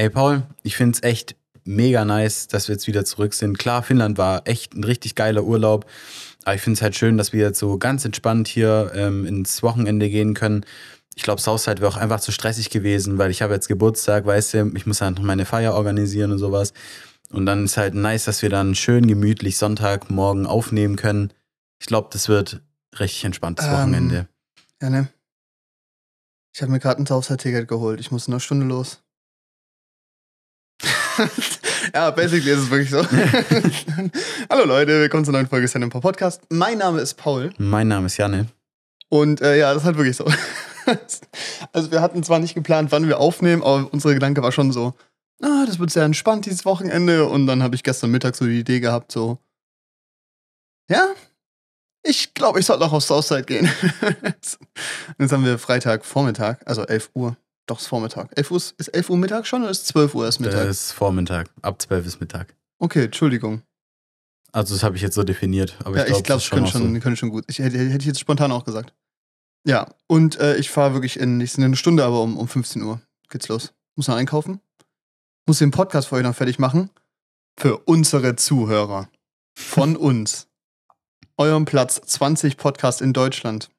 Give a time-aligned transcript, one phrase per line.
[0.00, 3.58] Ey, Paul, ich finde es echt mega nice, dass wir jetzt wieder zurück sind.
[3.58, 5.84] Klar, Finnland war echt ein richtig geiler Urlaub.
[6.44, 9.62] Aber ich finde es halt schön, dass wir jetzt so ganz entspannt hier ähm, ins
[9.62, 10.64] Wochenende gehen können.
[11.16, 14.54] Ich glaube, Southside wäre auch einfach zu stressig gewesen, weil ich habe jetzt Geburtstag, weißt
[14.54, 16.72] du, ich muss halt noch meine Feier organisieren und sowas.
[17.28, 21.30] Und dann ist halt nice, dass wir dann schön gemütlich Sonntagmorgen aufnehmen können.
[21.78, 22.62] Ich glaube, das wird
[22.98, 24.28] richtig entspanntes Ähm, Wochenende.
[24.80, 25.08] Ja, ne?
[26.54, 28.00] Ich habe mir gerade ein Southside-Ticket geholt.
[28.00, 29.02] Ich muss in einer Stunde los.
[31.94, 33.04] ja, basically ist es wirklich so.
[34.50, 36.42] Hallo Leute, willkommen zur neuen Folge Cinema Podcast.
[36.48, 38.46] Mein Name ist Paul Mein Name ist Janne.
[39.08, 40.24] und äh, ja, das ist halt wirklich so.
[41.72, 44.94] also wir hatten zwar nicht geplant, wann wir aufnehmen, aber unsere Gedanke war schon so,
[45.42, 48.60] ah, das wird sehr entspannt dieses Wochenende und dann habe ich gestern Mittag so die
[48.60, 49.38] Idee gehabt, so,
[50.88, 51.06] ja,
[52.02, 53.70] ich glaube, ich sollte noch auf Southside gehen.
[55.18, 57.36] Jetzt haben wir Freitag Vormittag, also 11 Uhr.
[57.66, 58.30] Doch, ist Vormittag.
[58.36, 60.66] 11 Uhr ist, ist 11 Uhr Mittag schon oder ist 12 Uhr erst Mittag?
[60.66, 61.48] Das ist Vormittag.
[61.62, 62.54] Ab 12 ist Mittag.
[62.78, 63.62] Okay, Entschuldigung.
[64.52, 65.76] Also, das habe ich jetzt so definiert.
[65.84, 67.44] Aber ja, ich glaube, das es können schon, können schon gut.
[67.48, 68.92] Ich, hätte, hätte ich jetzt spontan auch gesagt.
[69.66, 72.82] Ja, und äh, ich fahre wirklich in nicht in eine Stunde, aber um, um 15
[72.82, 73.72] Uhr geht's los.
[73.94, 74.60] Muss noch einkaufen.
[75.46, 76.90] Muss den Podcast für euch noch fertig machen.
[77.58, 79.08] Für unsere Zuhörer.
[79.56, 80.48] Von uns.
[81.36, 83.70] Eurem Platz 20 Podcast in Deutschland.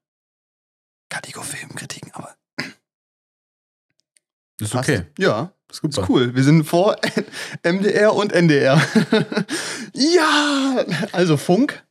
[1.10, 2.36] Kategorie Filmkritiken, aber
[4.62, 4.90] Ist passt.
[4.90, 5.04] okay.
[5.18, 6.36] Ja, Ist ist cool.
[6.36, 6.96] Wir sind vor
[7.64, 8.82] MDR und NDR.
[9.94, 11.84] ja, also Funk.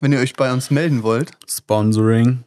[0.00, 2.44] Wenn ihr euch bei uns melden wollt, Sponsoring.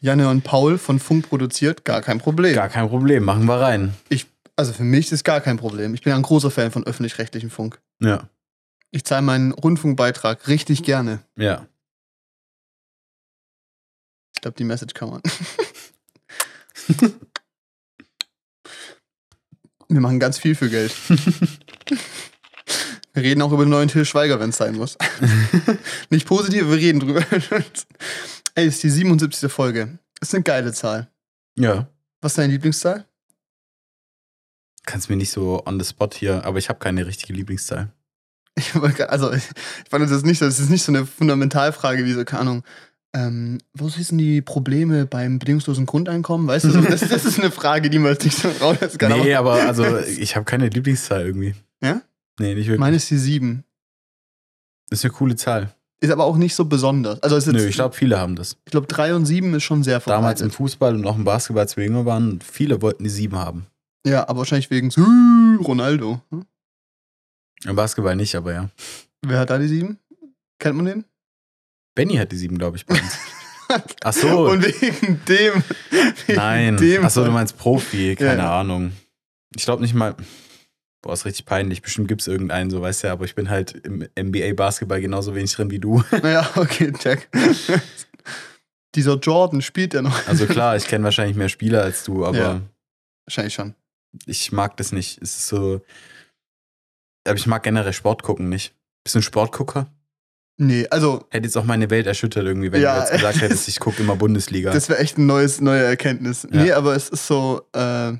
[0.00, 2.54] Janne und Paul von Funk produziert, gar kein Problem.
[2.54, 3.24] Gar kein Problem.
[3.24, 3.94] Machen wir rein.
[4.56, 5.94] Also für mich ist gar kein Problem.
[5.94, 7.80] Ich bin ja ein großer Fan von öffentlich-rechtlichem Funk.
[8.00, 8.28] Ja.
[8.90, 11.20] Ich zahle meinen Rundfunkbeitrag richtig gerne.
[11.36, 11.66] Ja.
[14.34, 15.22] Ich glaube, die Message kann man.
[19.94, 20.92] Wir machen ganz viel für Geld.
[23.12, 24.98] Wir reden auch über den neuen Till Schweiger, wenn es sein muss.
[26.10, 27.24] Nicht positiv, wir reden drüber.
[28.56, 29.52] Ey, ist die 77.
[29.52, 30.00] Folge.
[30.20, 31.08] Ist eine geile Zahl.
[31.56, 31.86] Ja.
[32.20, 33.06] Was ist deine Lieblingszahl?
[34.84, 37.92] Kannst mir nicht so on the spot hier, aber ich habe keine richtige Lieblingszahl.
[38.56, 39.44] Ich, also, ich,
[39.88, 42.64] fand das jetzt nicht so, das ist nicht so eine Fundamentalfrage wie so, keine Ahnung,
[43.14, 46.46] ähm, wo sind die Probleme beim bedingungslosen Grundeinkommen?
[46.48, 49.12] Weißt du, so, das, das ist eine Frage, die man jetzt nicht so raus kann.
[49.20, 51.54] nee, aber aber also ich habe keine Lieblingszahl irgendwie.
[51.82, 52.02] Ja?
[52.40, 52.80] Nee, nicht wirklich.
[52.80, 53.64] meine ist die 7.
[54.90, 55.72] Das ist eine coole Zahl.
[56.00, 57.22] Ist aber auch nicht so besonders.
[57.22, 58.56] Also ist jetzt, Nö, ich glaube, viele haben das.
[58.64, 60.56] ich glaube, 3 und 7 ist schon sehr Damals im verbreitet.
[60.56, 63.66] Fußball und auch im Basketball, als wir jünger waren, viele wollten die sieben haben.
[64.06, 64.90] Ja, aber wahrscheinlich wegen
[65.64, 66.20] Ronaldo.
[66.30, 66.44] Hm?
[67.64, 68.68] Im Basketball nicht, aber ja.
[69.22, 69.98] Wer hat da die 7?
[70.58, 71.04] Kennt man den?
[71.94, 73.18] Benny hat die sieben, glaube ich, bei uns.
[74.04, 74.50] Ach so.
[74.50, 75.62] Und wegen dem.
[76.26, 76.76] Wegen Nein.
[76.76, 78.60] Dem Ach so, du meinst Profi, keine Ja.
[78.60, 78.92] Ahnung.
[79.56, 80.14] Ich glaube nicht mal.
[81.02, 81.82] Boah, ist richtig peinlich.
[81.82, 85.52] Bestimmt gibt es irgendeinen, so weißt du, aber ich bin halt im NBA-Basketball genauso wenig
[85.54, 86.02] drin wie du.
[86.22, 87.28] Ja, okay, check.
[88.94, 90.26] Dieser Jordan spielt ja noch.
[90.28, 92.60] Also klar, ich kenne wahrscheinlich mehr Spieler als du, aber Ja.
[93.26, 93.74] Wahrscheinlich schon.
[94.26, 95.20] ich mag das nicht.
[95.20, 95.80] Es ist so.
[97.26, 98.74] Aber ich mag generell Sport gucken nicht.
[99.02, 99.86] Bist du ein Sportgucker?
[100.56, 102.94] Nee, also Hätte jetzt auch meine Welt erschüttert irgendwie, wenn Ja.
[102.94, 104.72] du jetzt gesagt hättest, ich gucke immer Bundesliga.
[104.72, 106.44] das wäre echt ein neues, neue Erkenntnis.
[106.44, 106.62] Ja.
[106.62, 108.12] Nee, aber es ist so, äh,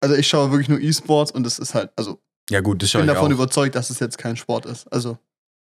[0.00, 2.20] also ich schaue wirklich nur E-Sports und es ist halt, also
[2.50, 3.36] ja gut, das ich schaue bin ich davon auch.
[3.36, 4.86] überzeugt, dass es jetzt kein Sport ist.
[4.92, 5.16] Also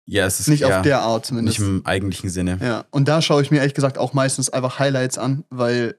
[0.05, 1.59] ja, es ist nicht ja, auf der Art nicht zumindest.
[1.59, 2.57] im eigentlichen Sinne.
[2.61, 5.95] Ja, und da schaue ich mir ehrlich gesagt auch meistens einfach Highlights an, weil,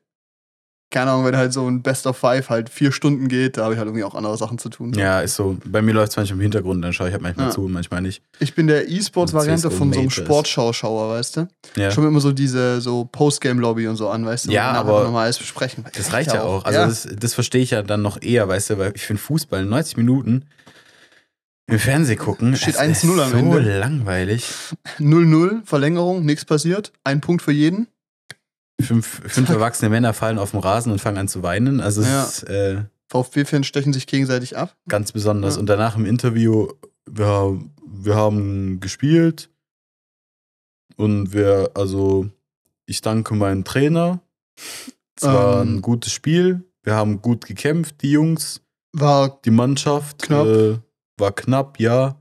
[0.95, 3.75] keine Ahnung, wenn halt so ein Best of Five halt vier Stunden geht, da habe
[3.75, 4.93] ich halt irgendwie auch andere Sachen zu tun.
[4.95, 5.59] Ja, ist so.
[5.65, 7.53] Bei mir läuft es manchmal im Hintergrund, dann schaue ich halt manchmal Ja.
[7.53, 8.23] zu und manchmal nicht.
[8.39, 10.11] Ich bin der E-Sports-Variante von so einem.
[10.11, 11.49] Sportschau-Schauer, weißt du?
[11.75, 11.89] Ja.
[12.01, 14.53] Mir immer so diese so Postgame-Lobby und so an, weißt du?
[14.53, 15.85] Ja, aber nochmal alles besprechen.
[15.97, 16.65] Das reicht ja auch.
[16.65, 16.87] Also ja.
[16.87, 19.97] das, das verstehe ich ja dann noch eher, weißt du, weil ich finde Fußball 90
[19.97, 20.45] Minuten
[21.67, 23.79] im Fernsehen gucken Steht es 1-0 ist am so Ende.
[23.79, 24.53] langweilig.
[25.01, 26.93] 0-0, Verlängerung, nichts passiert.
[27.05, 27.89] Ein Punkt für jeden.
[28.81, 31.81] Fünf, fünf erwachsene Männer fallen auf den Rasen und fangen an zu weinen.
[31.81, 32.25] Also Ja.
[32.25, 34.77] ist äh, VfB-Fans stechen sich gegenseitig ab.
[34.89, 35.55] ganz besonders.
[35.55, 35.61] Ja.
[35.61, 36.69] Und danach im Interview,
[37.07, 39.51] wir, wir haben gespielt
[40.97, 42.29] und wir, also
[42.87, 44.21] ich danke meinem Trainer.
[45.17, 45.77] Es war Ähm.
[45.77, 46.65] ein gutes Spiel.
[46.83, 48.61] Wir haben gut gekämpft, die Jungs.
[48.93, 50.47] War Die Mannschaft Knapp.
[50.47, 50.79] Äh,
[51.19, 52.21] war knapp, ja.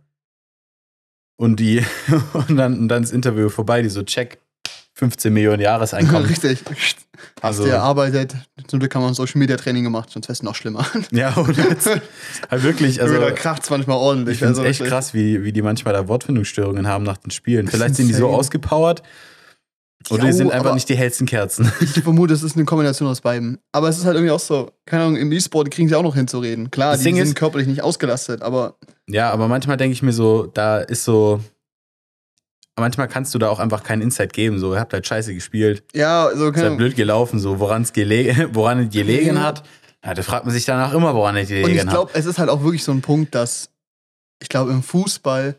[1.36, 1.84] Und die
[2.34, 4.40] und dann, und dann das Interview vorbei, die so check
[4.96, 6.26] 15 Millionen Jahreseinkommen.
[6.30, 6.64] richtig.
[7.42, 8.36] also der arbeitet.
[8.68, 10.86] Zum Glück haben wir Social Media Training gemacht, sonst wäre es noch schlimmer.
[11.12, 14.34] ja, und jetzt halt wirklich, also da kracht es manchmal ordentlich.
[14.36, 14.92] ich finde es also echt wirklich.
[14.92, 17.68] krass, wie, wie die manchmal da Wortfindungsstörungen haben nach den Spielen.
[17.68, 19.02] Vielleicht sind die so ausgepowert,
[20.12, 21.72] Oder die sind einfach aber- nicht die hellsten Kerzen.
[21.82, 23.58] Ich vermute, es ist eine Kombination aus beiden.
[23.72, 26.16] Aber es ist halt irgendwie auch so, keine Ahnung, im E-Sport kriegen sie auch noch
[26.16, 26.70] hinzureden.
[26.70, 28.76] Klar, Das die Ding sind ist- körperlich nicht ausgelastet, aber
[29.08, 31.40] Ja, aber manchmal denke ich mir so, da ist so.
[32.80, 34.58] Manchmal kannst du da auch einfach keinen Insight geben.
[34.58, 35.84] So, ihr habt halt scheiße gespielt.
[35.94, 39.64] ja, so Ist keine halt blöd gelaufen, so woran es gelegen, woran es gelegen hat.
[40.04, 41.90] Ja, da fragt man sich danach immer, woran es Und ich gelegen hat.
[41.90, 43.70] glaube, es ist halt auch wirklich so ein Punkt, dass
[44.42, 45.56] ich glaube, im Fußball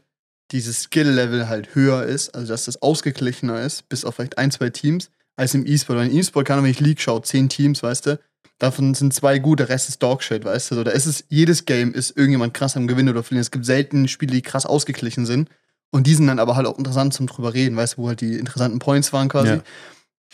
[0.50, 4.69] dieses Skill-Level halt höher ist, also dass das ausgeglichener ist, bis auf vielleicht ein, zwei
[4.70, 5.99] Teams, als im E-Sport.
[5.99, 8.20] Weil im E-Sport kann, wenn ich League schaue, zehn Teams, weißt du,
[8.58, 10.75] davon sind zwei gut, der Rest ist Dogshit, weißt du.
[10.75, 13.40] So, da ist es, jedes Game ist irgendjemand krass am Gewinnen oder Verlieren.
[13.40, 15.49] Es gibt selten Spiele, die krass ausgeglichen sind.
[15.94, 18.20] Und die sind dann aber halt auch interessant zum drüber reden, weißt du, wo halt
[18.20, 19.50] die interessanten Points waren quasi.
[19.50, 19.62] Ja.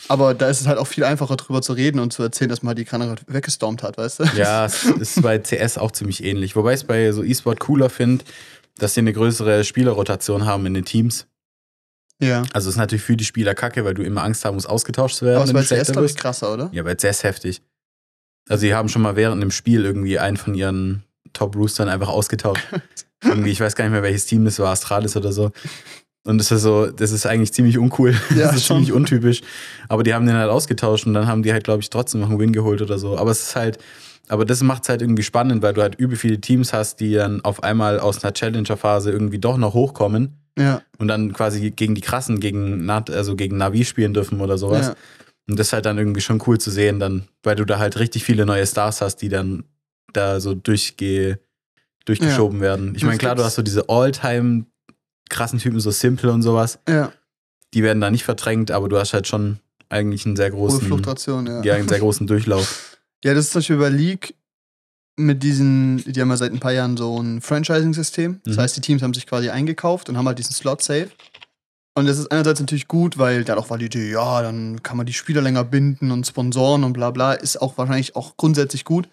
[0.09, 2.62] Aber da ist es halt auch viel einfacher drüber zu reden und zu erzählen, dass
[2.62, 4.25] man halt die Kanne weggestormt hat, weißt du?
[4.37, 6.57] Ja, es ist bei CS auch ziemlich ähnlich.
[6.57, 8.25] Wobei ich es bei so E-Sport cooler finde,
[8.79, 11.27] dass die eine größere Spielerrotation haben in den Teams.
[12.23, 12.45] Ja.
[12.55, 15.17] Also es ist natürlich für die Spieler kacke, weil du immer Angst haben musst, ausgetauscht
[15.17, 15.43] zu werden.
[15.43, 16.71] Aber du CS, glaube ich, krasser, oder?
[16.73, 17.61] Ja, bei CS heftig.
[18.49, 21.05] Also die haben schon mal während dem Spiel irgendwie einen von ihren
[21.35, 22.67] Top-Roostern einfach ausgetauscht.
[23.25, 25.51] irgendwie, ich weiß gar nicht mehr, welches Team das war, Astralis oder so.
[26.25, 28.13] Und das ist so, das ist eigentlich ziemlich uncool.
[28.31, 28.79] Ja, das ist schon.
[28.79, 29.41] ziemlich untypisch.
[29.89, 32.29] Aber die haben den halt ausgetauscht und dann haben die halt, glaube ich, trotzdem noch
[32.31, 33.17] einen Win geholt oder so.
[33.17, 33.79] Aber es ist halt,
[34.29, 37.15] aber das macht es halt irgendwie spannend, weil du halt übel viele Teams hast, die
[37.15, 40.83] dann auf einmal aus einer Challenger-Phase irgendwie doch noch hochkommen Ja.
[40.99, 44.89] und dann quasi gegen die krassen, gegen, also gegen Navi spielen dürfen oder sowas.
[44.89, 44.95] ja.
[45.49, 47.99] Und das ist halt dann irgendwie schon cool zu sehen, dann, weil du da halt
[47.99, 49.65] richtig viele neue Stars hast, die dann
[50.13, 51.41] da so durchge,
[52.05, 52.94] durchgeschoben werden.
[52.97, 54.64] Ich meine, klar, du hast so diese All-Time
[55.29, 57.12] krassen Typen, so Simple und sowas, Ja.
[57.75, 60.81] die werden da nicht verdrängt, aber du hast halt schon eigentlich einen sehr Hohe großen,
[60.87, 61.62] Fluktuation, ja.
[61.62, 62.97] ja, einen sehr großen Durchlauf.
[63.23, 64.35] Ja, das ist zum Beispiel bei League
[65.19, 68.41] mit diesen, die haben ja seit ein paar Jahren so ein Franchising-System.
[68.44, 68.61] Das Mhm.
[68.62, 71.11] heißt, die Teams haben sich quasi eingekauft und haben halt diesen Slot safe.
[71.94, 74.97] Und das ist einerseits natürlich gut, weil da auch war die Idee, ja, dann kann
[74.97, 77.35] man die Spieler länger binden und sponsoren und bla bla.
[77.35, 79.06] Ist auch wahrscheinlich auch grundsätzlich gut.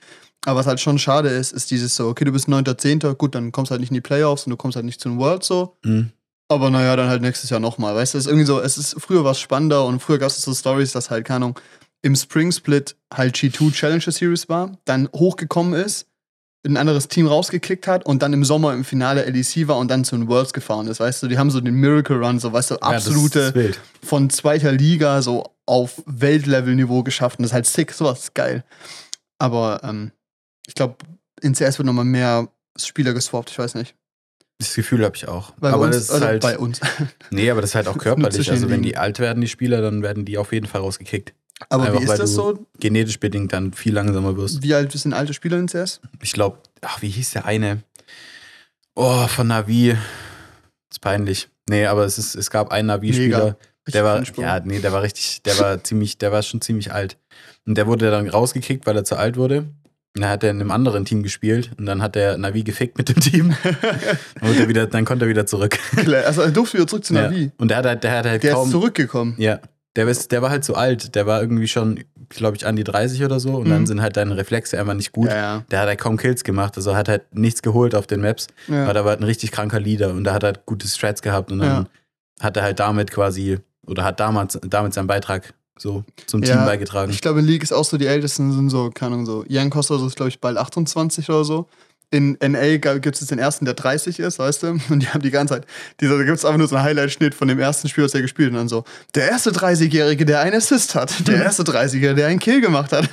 [0.45, 3.51] Aber was halt schon schade ist, ist dieses so, okay, du bist 9.10., gut, dann
[3.51, 5.75] kommst halt nicht in die Playoffs und du kommst halt nicht zu den Worlds so.
[5.83, 6.11] Mhm.
[6.49, 7.93] Aber naja, dann halt nächstes Jahr nochmal.
[7.95, 10.29] Weißt du, es ist irgendwie so, es ist, früher war es spannender und früher gab
[10.29, 11.59] es so Stories, dass halt, keine Ahnung,
[12.01, 16.07] im Spring Split halt G2 Challenger Series war, dann hochgekommen ist,
[16.65, 20.03] ein anderes Team rausgekickt hat und dann im Sommer im Finale LEC war und dann
[20.05, 20.99] zu den Worlds gefahren ist.
[20.99, 23.79] Weißt du, die haben so den Miracle Run, so, weißt du, Ja, absolute wild.
[24.03, 27.39] von zweiter Liga so auf Weltlevel-Niveau geschafft.
[27.39, 28.63] Und das ist halt sick, sowas ist geil.
[29.39, 30.11] Aber ähm,
[30.67, 30.97] ich glaube,
[31.41, 32.47] in CS wird nochmal mehr
[32.77, 33.95] Spieler geswappt, ich weiß nicht.
[34.59, 35.51] Das Gefühl habe ich auch.
[35.59, 36.79] Bei aber uns, das ist also halt, bei uns.
[37.31, 38.49] nee, aber das ist halt auch körperlich.
[38.49, 41.33] Also wenn die alt werden, die Spieler, dann werden die auf jeden Fall rausgekickt.
[41.69, 42.65] Aber Einfach, wie ist das so?
[42.79, 44.61] Genetisch bedingt dann viel langsamer wirst.
[44.61, 46.01] Wie alt sind alte Spieler in CS?
[46.21, 47.83] Ich glaube, ach, wie hieß der eine?
[48.95, 49.95] Oh, von Navi.
[50.89, 51.49] ist peinlich.
[51.69, 53.57] Nee, aber es, ist, es gab einen Navi-Spieler,
[53.93, 57.17] der war, ja, nee, der war richtig, der war ziemlich, der war schon ziemlich alt.
[57.65, 59.67] Und der wurde dann rausgekickt, weil er zu alt wurde.
[60.17, 62.97] Und dann hat er in einem anderen Team gespielt und dann hat der Navi gefickt
[62.97, 63.55] mit dem Team.
[64.41, 65.77] Dann, er wieder, dann konnte er wieder zurück.
[66.25, 67.43] Also er durfte wieder zurück zu Navi.
[67.45, 67.49] Ja.
[67.59, 68.65] Und der hat halt, der hat halt Der kaum.
[68.65, 69.35] ist zurückgekommen.
[69.37, 69.59] Ja,
[69.95, 71.13] der, ist, der war halt zu alt.
[71.15, 71.99] Der war irgendwie schon,
[72.29, 73.55] glaube ich, an die 30 oder so.
[73.57, 73.85] Und dann Mhm.
[73.87, 75.27] sind halt deine Reflexe einfach nicht gut.
[75.29, 75.63] Ja, ja.
[75.71, 76.75] Der hat halt kaum Kills gemacht.
[76.77, 78.47] Also hat halt nichts geholt auf den Maps.
[78.67, 78.83] ja.
[78.85, 81.21] Aber da war halt ein richtig kranker Leader und da hat er halt gute Strats
[81.21, 81.51] gehabt.
[81.51, 81.87] Und dann
[82.39, 86.65] hat er halt damit quasi, oder hat damals, damit seinen Beitrag so zum Ja, Team
[86.65, 87.11] beigetragen.
[87.11, 89.45] Ich glaube, in League ist auch so, die Ältesten sind so, keine Ahnung, so.
[89.47, 91.67] Jan Costa so ist, glaube ich, bald 28 oder so.
[92.09, 94.67] In NA gibt es jetzt den ersten, der 30 ist, weißt du?
[94.89, 95.65] Und die haben die ganze Zeit,
[95.99, 98.21] dieser, da gibt es einfach nur so einen Highlight-Schnitt von dem ersten Spiel, was er
[98.21, 98.53] gespielt hat.
[98.53, 101.27] Und dann so, der erste 30-Jährige, der einen Assist hat.
[101.27, 103.09] Der erste 30-Jährige, der einen Kill gemacht hat.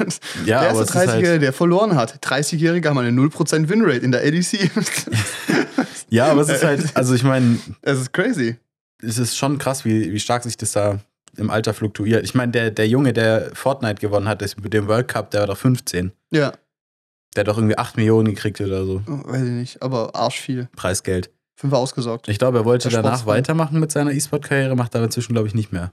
[0.46, 2.24] Ja, der erste es ist 30-Jährige, halt, der verloren hat.
[2.24, 4.70] 30-Jährige haben eine 0% Winrate in der ADC.
[6.10, 8.58] ja, aber es ist halt, also ich meine, Es ist crazy.
[9.02, 11.00] es ist schon krass, wie, wie stark sich das da
[11.36, 12.24] im Alter fluktuiert.
[12.24, 15.40] Ich meine, der, der Junge, der Fortnite gewonnen hat, ist mit dem World Cup, der
[15.40, 16.12] war doch 15.
[16.32, 16.52] Ja,
[17.34, 19.02] Der hat doch irgendwie 8 Millionen gekriegt oder so.
[19.06, 20.68] weiß ich nicht, aber arsch viel.
[20.76, 21.30] Preisgeld.
[21.56, 22.28] Fünf ausgesorgt.
[22.28, 23.36] Ich glaube, er wollte Der danach Sportsmann.
[23.38, 25.92] weitermachen mit seiner E-Sport-Karriere, macht aber inzwischen, glaube ich, nicht mehr.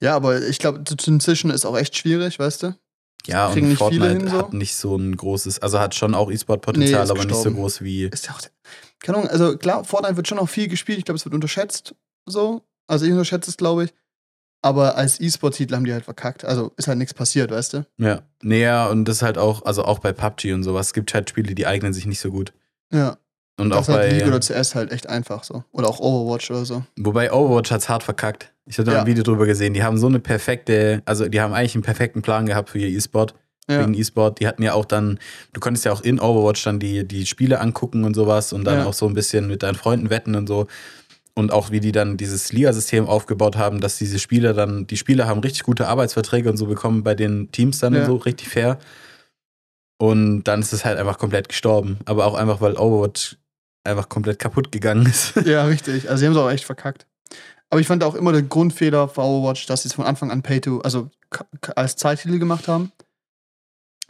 [0.00, 2.74] Ja, aber ich glaube, inzwischen ist auch echt schwierig, weißt du?
[3.26, 4.38] Ja, Kriegen und nicht viele Fortnite hin, so?
[4.38, 7.56] hat nicht so ein großes, also hat schon auch E-Sport-Potenzial, Nee, aber nicht so gestorben.
[7.56, 8.04] groß wie.
[8.04, 8.40] Ist ja auch.
[9.00, 10.98] Keine Ahnung, also klar, Fortnite wird schon auch viel gespielt.
[10.98, 11.94] Ich glaube, es wird unterschätzt.
[12.26, 12.62] So.
[12.88, 13.94] Also ich unterschätze es, glaube ich.
[14.62, 16.44] Aber als E-Sport-Titel haben die halt verkackt.
[16.44, 17.86] Also ist halt nichts passiert, weißt du?
[17.98, 18.22] Ja.
[18.42, 21.28] Näher und das ist halt auch, also auch bei PUBG und sowas, es gibt halt
[21.28, 22.52] Spiele, die eignen sich nicht so gut.
[22.92, 23.16] Ja.
[23.58, 25.64] Und Das auch halt bei, League oder CS halt echt einfach so.
[25.72, 26.82] Oder auch Overwatch oder so.
[26.96, 28.52] wobei Overwatch hat's hart verkackt.
[28.66, 29.00] Ich hatte da Ja.
[29.00, 32.22] ein Video drüber gesehen, die haben so eine perfekte, also die haben eigentlich einen perfekten
[32.22, 33.34] Plan gehabt für ihr E-Sport.
[33.68, 33.80] Ja.
[33.80, 34.40] Wegen E-Sport.
[34.40, 35.20] Die hatten ja auch dann,
[35.52, 38.78] du konntest ja auch in Overwatch dann die, die Spiele angucken und sowas und dann
[38.80, 38.86] Ja.
[38.86, 40.66] auch so ein bisschen mit deinen Freunden wetten und so.
[41.34, 45.26] Und auch wie die dann dieses Liga-System aufgebaut haben, dass diese Spieler dann, die Spieler
[45.26, 48.00] haben richtig gute Arbeitsverträge und so bekommen bei den Teams dann Ja.
[48.00, 48.78] und so richtig fair.
[49.98, 51.98] Und dann ist es halt einfach komplett gestorben.
[52.06, 53.36] Aber auch einfach, weil Overwatch
[53.84, 55.34] einfach komplett kaputt gegangen ist.
[55.46, 56.08] Ja, richtig.
[56.08, 57.06] Also sie haben es auch echt verkackt.
[57.70, 60.42] Aber ich fand auch immer der Grundfehler für Overwatch, dass sie es von Anfang an
[60.42, 62.92] Pay-to, also k- k- als Zeittitel gemacht haben.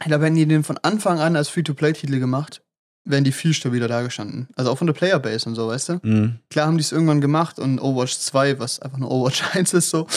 [0.01, 2.61] Ich glaube, hätten die den von Anfang an als Free-to-Play-Titel gemacht,
[3.05, 4.47] wären die viel stabiler dagestanden.
[4.55, 5.99] Also auch von der Playerbase und so, weißt du?
[6.03, 6.39] Mhm.
[6.49, 9.89] Klar haben die es irgendwann gemacht und Overwatch 2, was einfach nur Overwatch 1 ist,
[9.89, 10.07] so.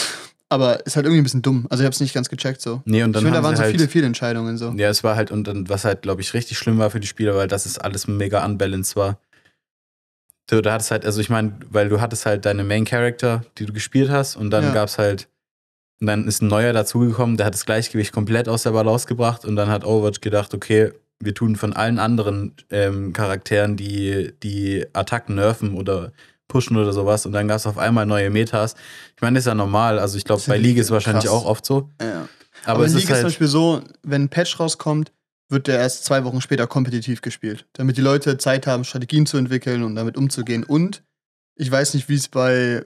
[0.49, 1.67] Aber ist halt irgendwie ein bisschen dumm.
[1.71, 2.81] Also ich hab's nicht ganz gecheckt, so.
[2.85, 4.71] Nee, und Ich dann finde, da waren so halt, viele Fehlentscheidungen, so.
[4.77, 7.09] Ja, es war halt, und dann, was halt, glaube ich, richtig schlimm war für die
[7.09, 9.19] Spieler, weil das ist alles mega unbalanced war.
[10.49, 13.67] Du, da hattest halt, also ich meine, weil du hattest halt deine Main Character, die
[13.67, 14.73] du gespielt hast, und dann Ja.
[14.73, 15.29] gab's halt,
[16.01, 19.45] und dann ist ein neuer dazugekommen, der hat das Gleichgewicht komplett aus der Balance gebracht
[19.45, 24.85] und dann hat Overwatch gedacht, okay, wir tun von allen anderen ähm, Charakteren die, die
[24.93, 26.13] Attacken nerven oder
[26.49, 28.75] pushen oder sowas und dann gab's auf einmal neue Metas.
[29.17, 30.93] Ich meine, das ist ja normal, also ich glaube, bei League ist krass.
[30.93, 31.91] wahrscheinlich auch oft so.
[32.01, 32.29] Ja.
[32.65, 35.13] Aber, Aber, es in ist League ist zum halt, Beispiel so, wenn ein Patch rauskommt,
[35.49, 37.67] wird der erst zwei Wochen später kompetitiv gespielt.
[37.75, 40.65] Damit die Leute Zeit haben, Strategien zu entwickeln und damit umzugehen.
[40.65, 41.05] Und
[41.55, 42.85] ich weiß nicht, wie es bei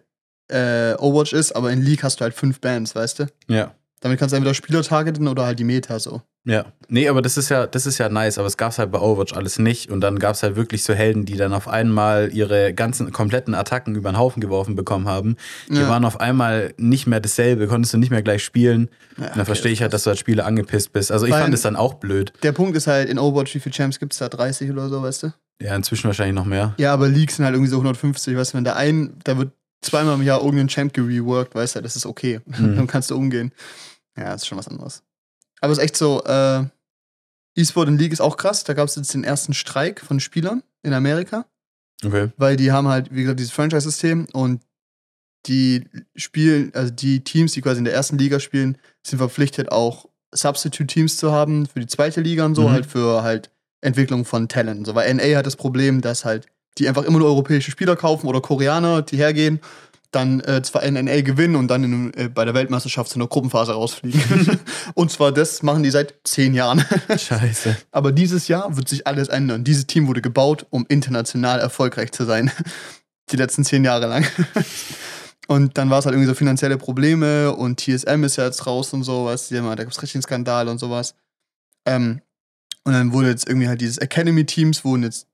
[0.49, 3.27] äh, Overwatch ist, aber in League hast du halt fünf Bands, weißt du?
[3.49, 3.75] ja.
[4.01, 6.23] Damit kannst du entweder Spieler targeten oder halt die Meta so.
[6.47, 8.99] Ja, nee, aber das ist ja, das ist ja nice, aber es gab's halt bei
[8.99, 12.73] Overwatch alles nicht und dann gab's halt wirklich so Helden, die dann auf einmal ihre
[12.73, 15.37] ganzen kompletten Attacken über den Haufen geworfen bekommen haben.
[15.69, 15.89] Die Ja.
[15.91, 18.89] waren auf einmal nicht mehr dasselbe, konntest du nicht mehr gleich spielen.
[19.19, 21.13] Ja, und dann verstehe ich halt, dass du als Spieler angepisst bist.
[21.13, 22.33] Also ich fand es dann auch blöd.
[22.43, 24.31] Der Punkt ist halt, in Overwatch, wie viele Champs gibt es da?
[24.31, 25.33] 30 oder so, weißt du?
[25.61, 26.73] Ja, inzwischen wahrscheinlich noch mehr.
[26.79, 29.51] Ja, aber Leagues sind halt irgendwie so 150, weißt du, wenn der ein, da wird
[29.83, 32.41] zweimal im Jahr irgendein Champ gereworked, weißt du, das ist okay.
[32.47, 32.77] Mhm.
[32.77, 33.53] Dann kannst du umgehen.
[34.17, 35.03] Ja, das ist schon was anderes.
[35.61, 36.65] Aber es ist echt so, äh,
[37.57, 38.65] E-Sport in League ist auch krass.
[38.65, 41.45] Da gab es jetzt den ersten Streik von Spielern in Amerika,
[42.05, 42.31] Okay.
[42.37, 44.63] weil die haben halt, wie gesagt, dieses Franchise-System und
[45.47, 45.87] die
[46.17, 48.77] spielen, also die Teams, die quasi in der ersten Liga spielen,
[49.07, 52.73] sind verpflichtet auch Substitute-Teams zu haben für die zweite Liga und so, Mhm.
[52.73, 53.51] halt für halt
[53.81, 54.87] Entwicklung von Talent.
[54.87, 56.47] So, weil NA hat das Problem, dass halt
[56.79, 59.61] die einfach immer nur europäische Spieler kaufen oder Koreaner, die hergehen,
[60.11, 63.29] dann äh, zwar in NA gewinnen und dann in, äh, bei der Weltmeisterschaft in der
[63.29, 64.61] Gruppenphase rausfliegen.
[64.95, 66.85] und zwar das machen die seit zehn Jahren.
[67.17, 67.77] Scheiße.
[67.93, 69.65] Aber dieses Jahr wird sich alles ändern.
[69.65, 72.51] Dieses Team wurde gebaut, um international erfolgreich zu sein.
[73.31, 74.27] Die letzten zehn Jahre lang.
[75.51, 78.93] Und dann war es halt irgendwie so finanzielle Probleme und TSM ist ja jetzt raus
[78.93, 81.17] und so, weißt du, da gab es richtig einen Skandal und sowas.
[81.85, 82.21] Ähm,
[82.85, 85.27] und dann wurde jetzt irgendwie halt dieses Academy-Teams, wurden jetzt,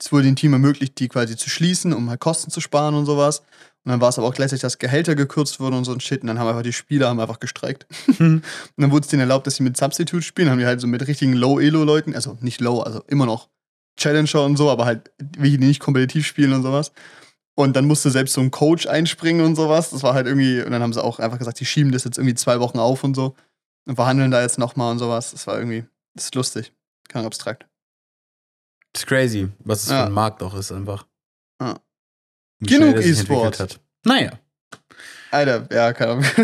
[0.00, 3.06] es wurde dem Team ermöglicht, die quasi zu schließen, um halt Kosten zu sparen und
[3.06, 3.40] sowas.
[3.84, 6.22] Und dann war es aber auch gleichzeitig, dass Gehälter gekürzt wurden und so ein Shit.
[6.22, 7.86] Und dann haben einfach die Spieler haben einfach gestreikt.
[8.18, 8.42] Und
[8.76, 10.46] dann wurde es denen erlaubt, dass sie mit Substitute spielen.
[10.46, 13.48] Dann haben die halt so mit richtigen Low-Elo-Leuten, also nicht Low, also immer noch
[13.98, 16.92] Challenger und so, aber halt welche, die nicht kompetitiv spielen und sowas.
[17.54, 19.90] Und dann musste selbst so ein Coach einspringen und sowas.
[19.90, 22.18] Das war halt irgendwie, und dann haben sie auch einfach gesagt, die schieben das jetzt
[22.18, 23.34] irgendwie zwei Wochen auf und so.
[23.86, 25.32] Und verhandeln da jetzt nochmal und sowas.
[25.32, 26.72] Das war irgendwie, das ist lustig.
[27.08, 27.69] Kein abstrakt.
[28.92, 30.00] Das ist crazy, was es Ja.
[30.02, 31.06] für ein Markt auch ist einfach.
[31.60, 31.78] Ja.
[32.60, 33.80] Genug E-Sport.
[34.04, 34.32] Naja.
[35.30, 36.24] Alter, ja, keine Ahnung.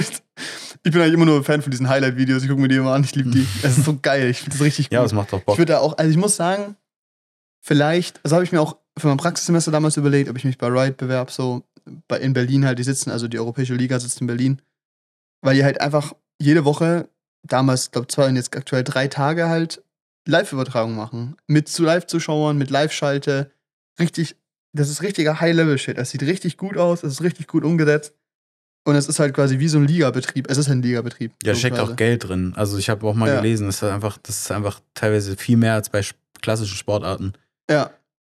[0.85, 2.45] Ich bin eigentlich immer nur Fan von diesen Highlight-Videos.
[2.45, 3.03] Ich gucke mir die immer an.
[3.03, 3.45] Ich liebe die.
[3.65, 4.31] Es ist so geil.
[4.31, 5.07] Ich finde das richtig Ja, gut.
[5.07, 5.59] das macht doch Ich Bock.
[5.59, 6.77] würde da auch, also ich muss sagen,
[7.61, 10.69] vielleicht, also habe ich mir auch für mein Praxissemester damals überlegt, ob ich mich bei
[10.69, 11.65] Riot bewerbe, so
[12.07, 14.63] bei, in Berlin halt, die sitzen, also die Europäische Liga sitzt in Berlin,
[15.43, 17.09] weil die halt einfach jede Woche,
[17.43, 19.83] damals, glaube zwei und jetzt aktuell drei Tage halt
[20.27, 21.37] Live-Übertragung machen.
[21.47, 23.51] Mit zu Live-Zuschauern, mit Live-Schalte.
[23.99, 24.37] Richtig,
[24.73, 25.97] das ist richtiger High-Level-Shit.
[25.99, 28.15] Das sieht richtig gut aus, es ist richtig gut umgesetzt.
[28.85, 30.49] Und es ist halt quasi wie so ein Ligabetrieb.
[30.49, 31.33] Es ist ein Ligabetrieb.
[31.43, 31.93] Ja, so steckt quasi.
[31.93, 32.53] auch Geld drin.
[32.55, 33.37] Also ich habe auch mal Ja.
[33.41, 37.33] gelesen, das ist einfach, das ist einfach teilweise viel mehr als bei sch- klassischen Sportarten.
[37.69, 37.91] Ja.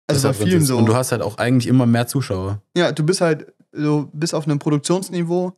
[0.08, 0.78] Also bei vielen so.
[0.78, 2.64] Und du hast halt auch eigentlich immer mehr Zuschauer.
[2.76, 5.54] Ja, du bist halt so bis auf einem Produktionsniveau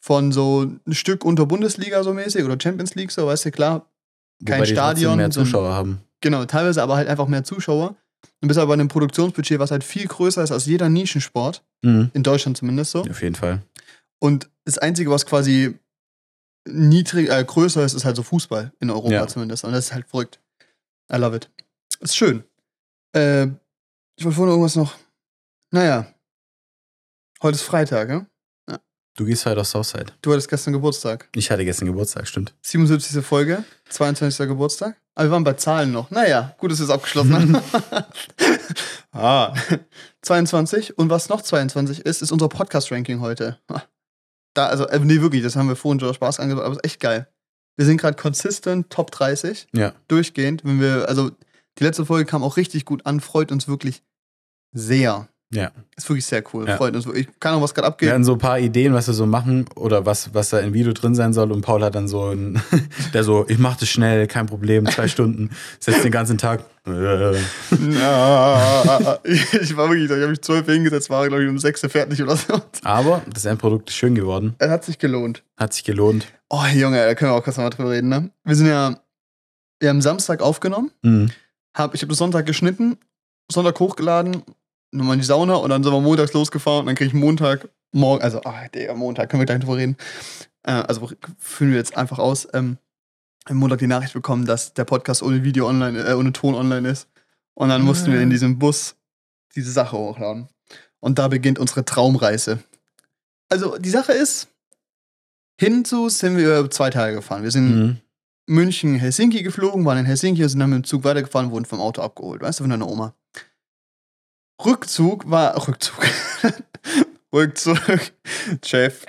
[0.00, 3.88] von so ein Stück unter Bundesliga so mäßig oder Champions League so, weißt du, klar.
[4.44, 6.00] Kein Wobei Stadion, mehr Zuschauer haben.
[6.20, 7.96] Genau, teilweise aber halt einfach mehr Zuschauer.
[8.40, 12.10] Du bist aber bei einem Produktionsbudget, was halt viel größer ist als jeder Nischensport, Mhm.
[12.14, 13.02] in Deutschland zumindest so.
[13.02, 13.62] Auf jeden Fall.
[14.18, 15.78] Und das Einzige, was quasi
[16.66, 19.26] niedrig, äh, größer ist, ist halt so Fußball in Europa Ja.
[19.26, 19.64] zumindest.
[19.64, 20.40] Und das ist halt verrückt.
[21.12, 21.50] I love it.
[22.00, 22.42] Ist schön.
[23.14, 23.44] Äh,
[24.16, 24.94] ich wollte vorhin irgendwas noch.
[25.70, 26.06] Naja.
[27.42, 28.26] Heute ist Freitag, ja?
[29.16, 30.06] Du gehst halt auf Southside.
[30.22, 31.28] Du hattest gestern Geburtstag.
[31.36, 32.52] Ich hatte gestern Geburtstag, stimmt.
[32.62, 33.24] 77.
[33.24, 34.48] Folge, 22.
[34.48, 34.96] Geburtstag.
[35.14, 36.10] Aber wir waren bei Zahlen noch.
[36.10, 37.56] Naja, gut, dass wir es abgeschlossen haben.
[39.12, 39.54] ah.
[40.22, 40.98] 22.
[40.98, 43.58] Und was noch 22 ist, ist unser Podcast-Ranking heute.
[44.54, 46.98] Da, also, äh, nee, wirklich, das haben wir vorhin schon Spaß angebracht, aber ist echt
[47.00, 47.28] geil.
[47.76, 49.92] Wir sind gerade consistent Top 30, Ja.
[50.08, 50.64] durchgehend.
[50.64, 51.30] Wenn wir, also,
[51.78, 54.02] die letzte Folge kam auch richtig gut an, freut uns wirklich
[54.72, 55.28] sehr.
[55.52, 55.70] Ja.
[55.96, 56.66] Ist wirklich sehr cool.
[56.66, 56.76] Ja.
[56.76, 57.06] Freut uns.
[57.06, 57.28] wirklich.
[57.38, 58.10] Keine Ahnung, was gerade Wir abgeht.
[58.10, 60.92] hatten so ein paar Ideen, was wir so machen oder was, was da im Video
[60.92, 61.52] drin sein soll.
[61.52, 62.60] Und Paul hat dann so ein,
[63.14, 66.64] der so, ich mach das schnell, kein Problem, zwei Stunden, setzt den ganzen Tag.
[66.86, 67.32] Ja,
[69.22, 72.36] ich war wirklich, ich habe mich zwölf hingesetzt, war glaube ich um sechs fertig oder
[72.36, 72.60] so.
[72.82, 75.42] Aber das Endprodukt ist schön geworden, Es hat sich gelohnt.
[75.56, 76.26] hat sich gelohnt.
[76.50, 78.30] Oh Junge, da können wir auch kurz mal drüber reden, ne?
[78.44, 78.98] Wir sind ja,
[79.80, 81.30] wir haben Samstag aufgenommen, Mhm.
[81.76, 82.98] hab, ich habe Sonntag geschnitten,
[83.50, 84.42] Sonntag hochgeladen,
[84.94, 87.68] nochmal in die Sauna und dann sind wir montags losgefahren und dann kriege ich Montag,
[87.92, 89.96] morgen, also, ah, Digga, Montag, können wir gleich drüber reden.
[90.62, 92.48] Äh, also führen wir jetzt einfach aus.
[92.52, 92.78] Ähm,
[93.46, 96.88] am Montag die Nachricht bekommen, dass der Podcast ohne Video online, äh, ohne Ton online
[96.88, 97.08] ist.
[97.54, 98.96] Und dann mussten wir in diesem Bus
[99.54, 100.48] diese Sache hochladen.
[101.00, 102.60] Und da beginnt unsere Traumreise.
[103.50, 104.48] Also die Sache ist,
[105.60, 107.42] hinzu sind wir zwei Tage gefahren.
[107.42, 108.00] Wir sind Mhm.
[108.46, 112.02] München, Helsinki geflogen, waren in Helsinki, sind dann mit dem Zug weitergefahren, wurden vom Auto
[112.02, 113.14] abgeholt, weißt du, von deiner Oma.
[114.62, 116.06] Rückzug war, Rückzug,
[117.32, 117.80] Rückzug,
[118.64, 119.04] Chef,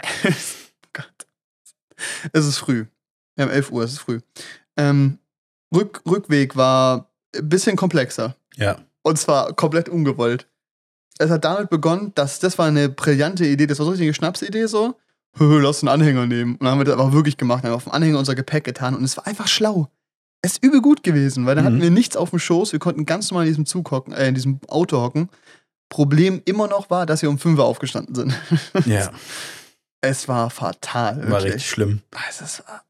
[0.94, 1.28] Gott.
[2.34, 2.86] Es ist früh.
[3.36, 4.22] Wir haben 11 Uhr, es ist früh.
[4.78, 5.20] Ähm,
[5.74, 8.36] Rück, Rückweg war ein bisschen komplexer.
[8.56, 8.78] Ja.
[9.04, 10.48] Und zwar komplett ungewollt.
[11.18, 14.14] Es hat damit begonnen, dass das war eine brillante Idee, das war so eine richtige
[14.14, 14.98] Schnapsidee so.
[15.38, 16.54] Lass einen Anhänger nehmen.
[16.54, 18.96] Und dann haben wir das aber wirklich gemacht, haben auf dem Anhänger unser Gepäck getan
[18.96, 19.90] und es war einfach schlau.
[20.46, 21.68] Es ist übel gut gewesen, weil dann Mhm.
[21.70, 24.28] hatten wir nichts auf dem Schoß, wir konnten ganz normal in diesem Zug hocken, äh,
[24.28, 25.30] in diesem Auto hocken.
[25.90, 28.34] Problem immer noch war, dass wir um 5 Uhr aufgestanden sind.
[28.86, 29.12] Ja,
[30.02, 31.18] Es war fatal.
[31.24, 31.54] war wirklich.
[31.56, 32.02] richtig schlimm.
[32.28, 32.84] Also, es war.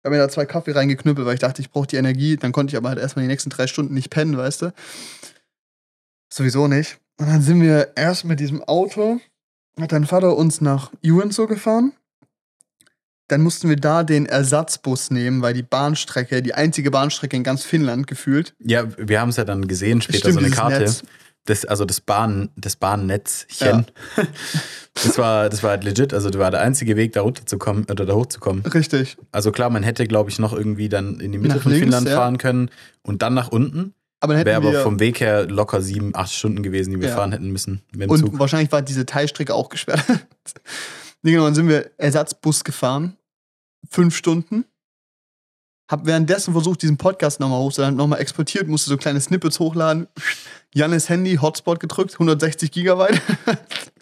[0.00, 2.36] Ich habe mir da zwei Kaffee reingeknüppelt, weil ich dachte, ich brauche die Energie.
[2.36, 4.72] Dann konnte ich aber halt erstmal die nächsten drei Stunden nicht pennen, weißt du?
[6.32, 6.98] Sowieso nicht.
[7.18, 9.20] Und dann sind wir erst mit diesem Auto,
[9.80, 11.92] hat dein Vater uns nach Uenso gefahren.
[13.28, 17.62] Dann mussten wir da den Ersatzbus nehmen, weil die Bahnstrecke, die einzige Bahnstrecke in ganz
[17.62, 18.54] Finnland gefühlt.
[18.58, 20.80] Ja, wir haben es ja dann gesehen, später Stimmt, so eine Karte.
[20.80, 21.02] Netz.
[21.44, 23.86] Das, also das Bahn, das Bahnnetzchen.
[25.04, 26.12] Das war, das war halt legit.
[26.12, 28.64] Also das war der einzige Weg, da runterzukommen oder da hochzukommen.
[28.66, 29.16] Richtig.
[29.30, 31.84] Also klar, man hätte, glaube ich, noch irgendwie dann in die Mitte Nach von links,
[31.84, 32.16] Finnland ja.
[32.16, 32.68] fahren können
[33.02, 33.94] und dann nach unten.
[34.20, 37.14] Aber Wäre aber vom Weg her locker sieben, acht Stunden gewesen, die wir Ja.
[37.14, 38.38] fahren hätten müssen Und Zug.
[38.40, 40.02] wahrscheinlich war diese Teilstrecke auch gesperrt.
[41.22, 43.16] nee, genau, dann sind wir Ersatzbus gefahren.
[43.90, 44.64] Fünf Stunden.
[45.90, 50.06] Hab währenddessen versucht, diesen Podcast nochmal hochzuladen, nochmal exportiert, musste so kleine Snippets hochladen.
[50.74, 53.22] Jannes Handy, Hotspot gedrückt, 160 Gigabyte.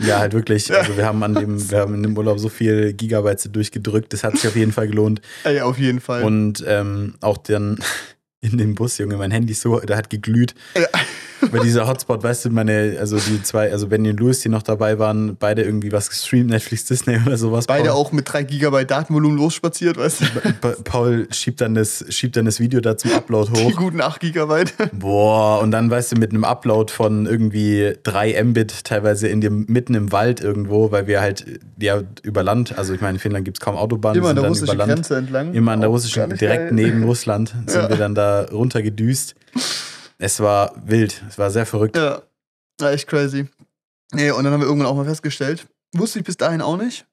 [0.01, 0.75] Ja, halt wirklich.
[0.75, 4.13] Also wir haben an dem, wir haben in dem Urlaub so viel Gigabyte durchgedrückt.
[4.13, 5.21] Das hat sich auf jeden Fall gelohnt.
[5.45, 6.25] ja, auf jeden Fall.
[6.25, 7.79] Und ähm, auch dann
[8.51, 10.55] in dem Bus, Junge, mein Handy so, der hat geglüht.
[10.77, 10.87] Ja.
[11.51, 14.63] Weil dieser Hotspot, weißt du, meine, also die zwei, also Benny und Louis, die noch
[14.63, 17.67] dabei waren, beide irgendwie was gestreamt, Netflix, Disney oder sowas.
[17.67, 20.27] Beide Paul, auch mit 3 Gigabyte Datenvolumen losspaziert, weißt du?
[20.63, 23.77] Pa- Paul schiebt dann, das, schiebt dann das Video da zum Upload Die hoch.
[23.77, 24.73] guten 8 Gigabyte.
[24.95, 29.67] Boah, und dann, weißt du, mit einem Upload von irgendwie 3 Mbit, teilweise in dem,
[29.69, 31.45] mitten im Wald irgendwo, weil wir halt
[31.79, 34.49] ja über Land, also ich meine, in Finnland gibt es kaum Autobahnen, Immer an der
[34.49, 34.79] russischen.
[34.79, 35.53] Grenze entlang.
[35.53, 36.73] Immer an der russischen, direkt geil.
[36.73, 37.89] neben Russland sind Ja.
[37.91, 39.35] wir dann da runtergedüst.
[40.19, 41.97] Es war wild, es war sehr verrückt.
[41.97, 42.23] Ja,
[42.81, 43.47] war echt crazy.
[44.13, 47.07] Nee, und dann haben wir irgendwann auch mal festgestellt, wusste ich bis dahin auch nicht,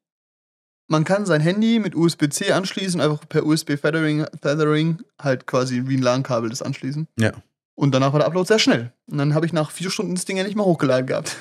[0.88, 6.02] man kann sein Handy mit USB-C anschließen, einfach per USB-Feathering Feathering halt quasi wie ein
[6.02, 7.08] LAN-Kabel das anschließen.
[7.18, 7.32] Ja.
[7.76, 8.94] Und danach war der Upload sehr schnell.
[9.10, 11.38] Und dann habe ich nach vier Stunden das Ding ja nicht mehr hochgeladen gehabt.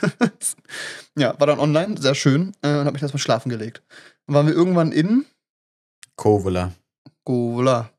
[1.19, 2.53] ja, war dann online, sehr schön.
[2.63, 3.83] Äh, und habe mich erstmal schlafen gelegt.
[4.27, 5.27] Dann waren wir irgendwann in
[6.17, 6.73] Kovola.
[7.25, 7.91] Gola.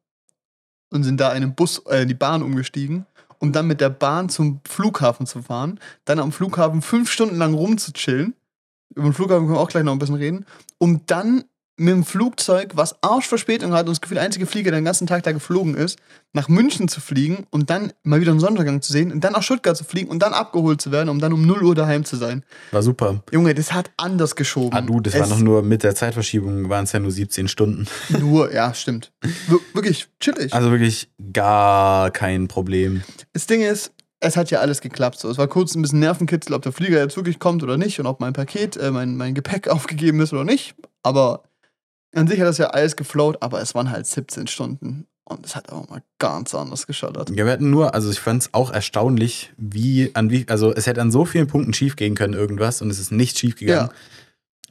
[0.93, 3.06] Und sind da in den Bus, äh, in die Bahn umgestiegen,
[3.39, 5.79] um dann mit der Bahn zum Flughafen zu fahren.
[6.06, 8.36] Dann am Flughafen fünf Stunden lang rumzuchillen.
[8.93, 10.45] Über den Flughafen können wir auch gleich noch ein bisschen reden.
[10.77, 14.79] Um dann mit dem Flugzeug, was Arschverspätung hat und das Gefühl, der einzige Flieger, der
[14.79, 15.97] den ganzen Tag da geflogen ist,
[16.31, 19.41] nach München zu fliegen und dann mal wieder einen Sonnenuntergang zu sehen und dann nach
[19.41, 22.15] Stuttgart zu fliegen und dann abgeholt zu werden, um dann um 0 Uhr daheim zu
[22.15, 22.43] sein.
[22.71, 23.23] War super.
[23.31, 24.77] Junge, das hat anders geschoben.
[24.77, 27.47] Ah du, das es war noch nur mit der Zeitverschiebung, waren es ja nur 17
[27.47, 27.88] Stunden.
[28.19, 29.12] Nur, ja, stimmt.
[29.47, 30.53] Wir wirklich chillig.
[30.53, 33.01] Also wirklich gar kein Problem.
[33.33, 35.19] Das Ding ist, es hat ja alles geklappt.
[35.19, 35.29] So.
[35.29, 38.05] Es war kurz ein bisschen Nervenkitzel, ob der Flieger jetzt wirklich kommt oder nicht und
[38.05, 40.75] ob mein Paket, äh, mein, mein Gepäck aufgegeben ist oder nicht.
[41.01, 41.43] Aber
[42.13, 45.08] an sich hat das ja alles geflowt, aber es waren halt 17 Stunden.
[45.26, 47.30] Und es hat auch mal ganz anders geschottert.
[47.30, 50.86] Ja, wir hatten nur, also ich fand es auch erstaunlich, wie, an wie, also es
[50.86, 53.89] hätte an so vielen Punkten schief gehen können, irgendwas, und es ist nicht schief gegangen.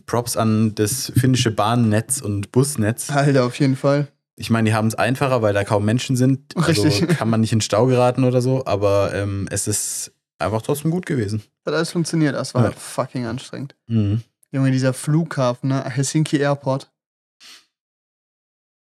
[0.05, 3.11] Props an das finnische Bahnnetz und Busnetz.
[3.11, 4.09] Alter, auf jeden Fall.
[4.37, 6.55] Ich meine, die haben es einfacher, weil da kaum Menschen sind.
[6.57, 7.09] Also Richtig.
[7.19, 11.07] kann man nicht in Stau geraten oder so, aber ähm, es ist einfach trotzdem gut
[11.07, 11.43] gewesen.
[11.65, 12.35] Hat alles funktioniert.
[12.35, 12.69] Das war Ja.
[12.69, 13.75] halt fucking anstrengend.
[13.87, 14.23] Mhm.
[14.51, 15.83] Junge, dieser Flughafen, ne?
[15.85, 16.91] Helsinki Airport.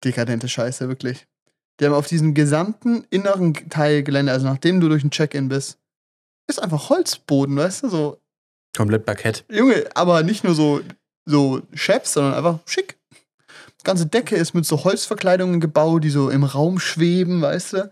[0.03, 1.27] Dekadente Scheiße, wirklich.
[1.79, 5.79] Die haben auf diesem gesamten inneren Teil Gelände, also nachdem du durch ein Check-in bist,
[6.49, 8.21] ist einfach Holzboden, weißt du, so
[8.75, 9.43] Komplett Parkett.
[9.49, 10.81] Junge, aber nicht nur so,
[11.25, 12.97] so Chefs, sondern einfach schick.
[13.79, 17.89] Die ganze Decke ist mit so Holzverkleidungen gebaut, die so im Raum schweben, weißt du.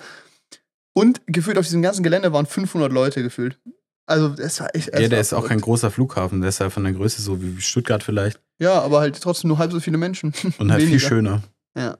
[0.93, 3.59] Und gefühlt auf diesem ganzen Gelände waren 500 Leute gefühlt.
[4.07, 4.93] Also, das war echt.
[4.93, 7.59] Ja, der ist auch kein großer Flughafen, der ist ja von der Größe so wie
[7.59, 8.39] Stuttgart vielleicht.
[8.59, 10.33] Ja, aber halt trotzdem nur halb so viele Menschen.
[10.59, 11.07] Und halt viel Weniger.
[11.07, 11.43] schöner.
[11.75, 11.97] Ja.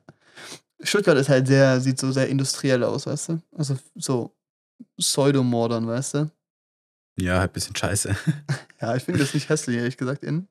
[0.82, 3.42] Stuttgart ist halt sehr, sieht so sehr industriell aus, weißt du?
[3.58, 4.36] Also so
[4.98, 6.32] pseudomodern, weißt du?
[7.18, 8.16] Ja, halt ein bisschen scheiße.
[8.82, 10.48] Ja, ich finde das nicht hässlich, ehrlich gesagt, innen.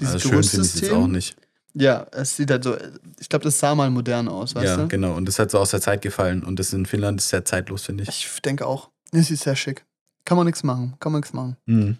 [0.00, 1.36] Dieses Also schön finde ich es jetzt auch nicht.
[1.74, 2.76] Ja, es sieht halt so,
[3.18, 4.88] ich glaube, das sah mal modern aus, weißt ja, du?
[4.88, 5.14] genau.
[5.14, 6.42] Und das hat so aus der Zeit gefallen.
[6.42, 8.08] Und das in Finnland ist sehr zeitlos, finde ich.
[8.08, 8.90] Ich denke auch.
[9.12, 9.84] Das ist sehr schick.
[10.24, 11.56] Kann man nichts machen, kann man nichts machen.
[11.66, 11.98] Mhm.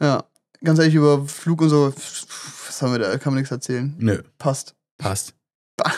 [0.00, 0.24] Ja,
[0.62, 3.94] ganz ehrlich, über Flug und so, was haben wir da, kann man nichts erzählen.
[3.98, 4.74] Nö, Passt.
[4.98, 5.34] passt.
[5.80, 5.92] Ba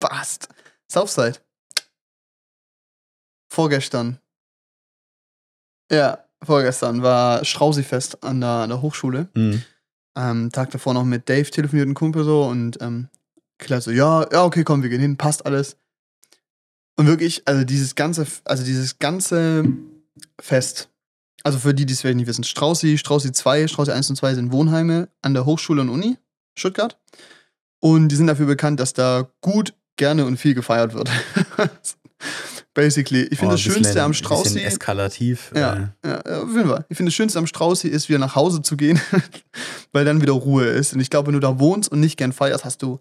[0.00, 0.48] passt.
[0.90, 1.38] Southside.
[3.52, 4.18] Vorgestern.
[5.90, 9.28] Ja, vorgestern war Strausi-Fest an der, an der Hochschule.
[9.34, 9.62] Mhm.
[10.16, 13.08] Ähm, Tag davor noch mit Dave telefoniert, ein Kumpel so, und ähm,
[13.58, 15.76] klar so, ja, ja, okay, komm, wir gehen hin, passt alles.
[16.96, 19.64] Und wirklich, also dieses ganze, also dieses ganze
[20.40, 20.88] Fest,
[21.42, 24.34] also für die, die es vielleicht nicht wissen, Straußi, Straußi 2, Straußi 1 und 2
[24.34, 26.18] sind Wohnheime an der Hochschule und Uni,
[26.56, 26.98] Stuttgart.
[27.80, 31.10] Und die sind dafür bekannt, dass da gut, gerne und viel gefeiert wird.
[32.74, 33.22] Basically.
[33.24, 34.60] Ich finde Oh, das Schönste bisschen- am Straußi.
[34.62, 35.50] eskalativ.
[35.54, 36.84] Ja, Äh, ja, ja, auf jeden Fall.
[36.88, 39.00] Ich finde das Schönste am Straußi ist, wieder nach Hause zu gehen,
[39.92, 40.92] weil dann wieder Ruhe ist.
[40.92, 43.00] Und ich glaube, wenn du da wohnst und nicht gern feierst, hast du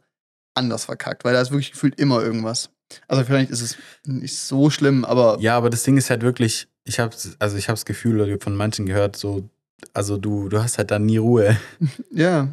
[0.56, 2.70] anders verkackt, weil da ist wirklich gefühlt immer irgendwas.
[3.08, 6.68] Also vielleicht ist es nicht so schlimm, aber ja, aber das Ding ist halt wirklich,
[6.86, 9.48] ich habe also ich habe das Gefühl oder von manchen gehört, so,
[9.94, 11.56] also du, du hast halt dann nie Ruhe.
[12.12, 12.48] ja.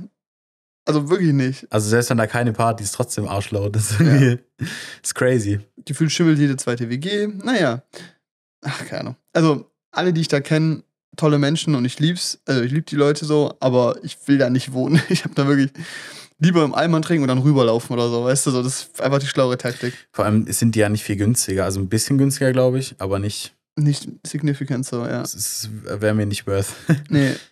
[0.87, 1.66] Also wirklich nicht.
[1.70, 3.75] Also selbst wenn da keine Party ist, trotzdem arschlaut.
[3.75, 4.68] Das ist irgendwie, das
[5.03, 5.61] ist crazy.
[5.85, 7.27] Gefühlt schimmelt jede zweite WG.
[7.27, 7.83] Naja.
[8.64, 9.16] Ach, keine Ahnung.
[9.33, 10.85] Also, alle, die ich da kenne,
[11.16, 12.38] tolle Menschen und ich lieb's.
[12.46, 15.03] Also, ich lieb die Leute so, aber ich will da nicht wohnen.
[15.09, 15.72] Ich habe da wirklich
[16.38, 18.51] lieber im Eimer trinken und dann rüberlaufen oder so, weißt du?
[18.53, 19.94] So, das ist einfach die schlaue Taktik.
[20.12, 21.64] Vor allem sind die ja nicht viel günstiger.
[21.64, 23.55] Also ein bisschen günstiger, glaube ich, aber nicht.
[23.79, 25.20] Nicht significant so, ja.
[25.20, 26.75] Das wäre mir nicht worth.
[27.09, 27.35] Nee.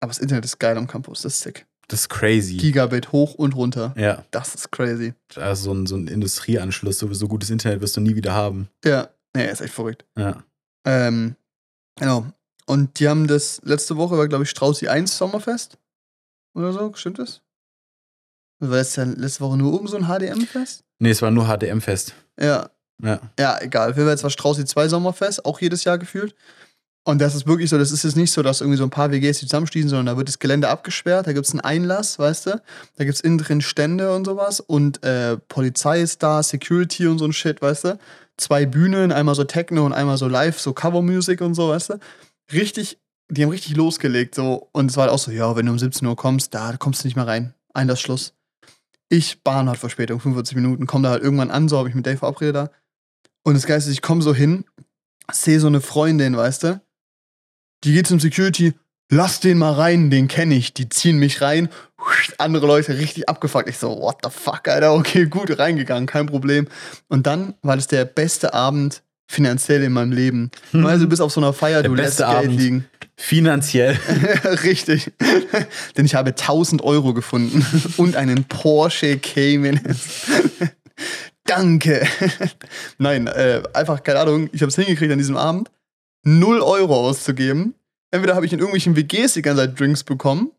[0.00, 1.66] Aber das Internet ist geil am Campus, das ist sick.
[1.88, 2.56] Das ist crazy.
[2.58, 3.94] Gigabit hoch und runter.
[3.96, 5.14] ja, Das ist crazy.
[5.36, 8.68] also so ein, so ein Industrieanschluss, so, so gutes Internet wirst du nie wieder haben.
[8.84, 10.04] Ja, nee, ist echt verrückt.
[10.16, 10.42] Ja.
[10.84, 11.34] Ähm,
[11.96, 12.26] genau.
[12.66, 15.78] Und die haben das, letzte Woche war, glaube ich, Straußi 1 Sommerfest.
[16.54, 17.40] Oder so, stimmt das?
[18.60, 20.84] War das ja letzte Woche nur oben so ein HDM-Fest?
[20.98, 22.12] Nee, es war nur HDM-Fest.
[22.38, 22.68] Ja.
[23.02, 23.20] Ja.
[23.38, 23.96] Ja, egal.
[23.96, 26.34] Wir jetzt war Straußi 2 Sommerfest, auch jedes Jahr gefühlt.
[27.08, 29.10] Und das ist wirklich so, das ist jetzt nicht so, dass irgendwie so ein paar
[29.10, 32.44] WGs die zusammenschließen, sondern da wird das Gelände abgesperrt, da gibt es einen Einlass, weißt
[32.48, 32.62] du?
[32.96, 37.16] Da gibt es innen drin Stände und sowas und äh, Polizei ist da, Security und
[37.18, 37.98] so ein Shit, weißt du?
[38.36, 41.98] Zwei Bühnen, einmal so Techno und einmal so live, so Covermusik und so, weißt du?
[42.52, 42.98] Richtig,
[43.30, 45.78] die haben richtig losgelegt so und es war halt auch so, ja, wenn du um
[45.78, 47.54] 17 Uhr kommst, da kommst du nicht mehr rein.
[47.72, 48.34] Einlass Schluss.
[49.08, 52.04] Ich, Bahn hat Verspätung, 45 Minuten, komm da halt irgendwann an, so habe ich mit
[52.04, 52.70] Dave verabredet da.
[53.44, 54.66] Und das Geist ist, ich komme so hin,
[55.32, 56.82] sehe so eine Freundin, weißt du?
[57.84, 58.74] Die geht zum Security,
[59.10, 60.74] lass den mal rein, den kenne ich.
[60.74, 61.68] Die ziehen mich rein.
[62.38, 63.68] Andere Leute richtig abgefuckt.
[63.68, 64.94] Ich so, what the fuck, Alter?
[64.94, 66.68] Okay, gut, reingegangen, kein Problem.
[67.08, 70.50] Und dann war das der beste Abend finanziell in meinem Leben.
[70.72, 72.58] Also du bist auf so einer Feier, Der du lässt Geld Abend.
[72.58, 72.86] liegen.
[73.16, 73.98] Finanziell.
[74.64, 75.12] Richtig.
[75.96, 77.66] Denn ich habe 1000 Euro gefunden
[77.98, 79.80] und einen Porsche Cayman.
[81.44, 82.06] Danke.
[82.98, 84.48] Nein, äh, einfach keine Ahnung.
[84.52, 85.70] Ich habe es hingekriegt an diesem Abend,
[86.24, 87.74] 0 Euro auszugeben.
[88.10, 90.52] Entweder habe ich in irgendwelchen WGs die ganze Zeit Drinks bekommen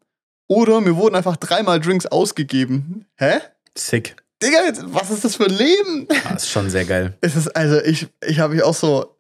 [0.48, 3.06] oder mir wurden einfach dreimal Drinks ausgegeben.
[3.18, 3.40] Hä?
[3.78, 4.16] Sick.
[4.42, 6.08] Digga, was ist das für ein Leben?
[6.26, 7.18] Ah, ist schon sehr geil.
[7.22, 9.16] Es ist, also ich, ich habe mich auch so,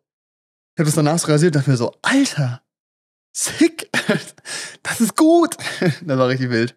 [0.76, 2.62] ich habe das danach so rasiert und dachte mir so, Alter,
[3.36, 3.90] sick,
[4.84, 5.58] das ist gut.
[6.02, 6.76] Das war richtig wild.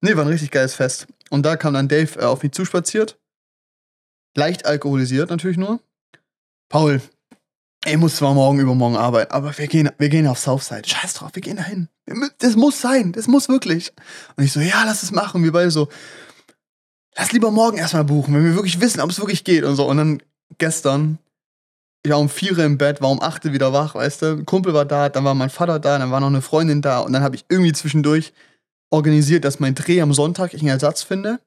[0.00, 1.06] Nee, war ein richtig geiles Fest.
[1.30, 3.18] Und da kam dann Dave äh, auf mich zuspaziert.
[4.36, 5.80] Leicht alkoholisiert natürlich nur.
[6.68, 7.00] Paul,
[7.84, 10.82] ich muss zwar morgen übermorgen arbeiten, aber wir gehen, wir gehen auf Southside.
[10.86, 11.88] Scheiß drauf, wir gehen dahin.
[12.38, 13.92] Das muss sein, das muss wirklich.
[14.36, 15.42] Und ich so, ja, lass es machen.
[15.42, 15.88] Wir beide so,
[17.16, 19.86] lass lieber morgen erstmal buchen, wenn wir wirklich wissen, ob es wirklich geht und so.
[19.86, 20.22] Und dann
[20.58, 21.18] gestern,
[22.02, 24.26] ich war um vier im Bett, war um acht wieder wach, weißt du.
[24.26, 27.00] Ein Kumpel war da, dann war mein Vater da, dann war noch eine Freundin da
[27.00, 28.32] und dann habe ich irgendwie zwischendurch
[28.90, 31.40] organisiert, dass mein Dreh am Sonntag ich einen Ersatz finde,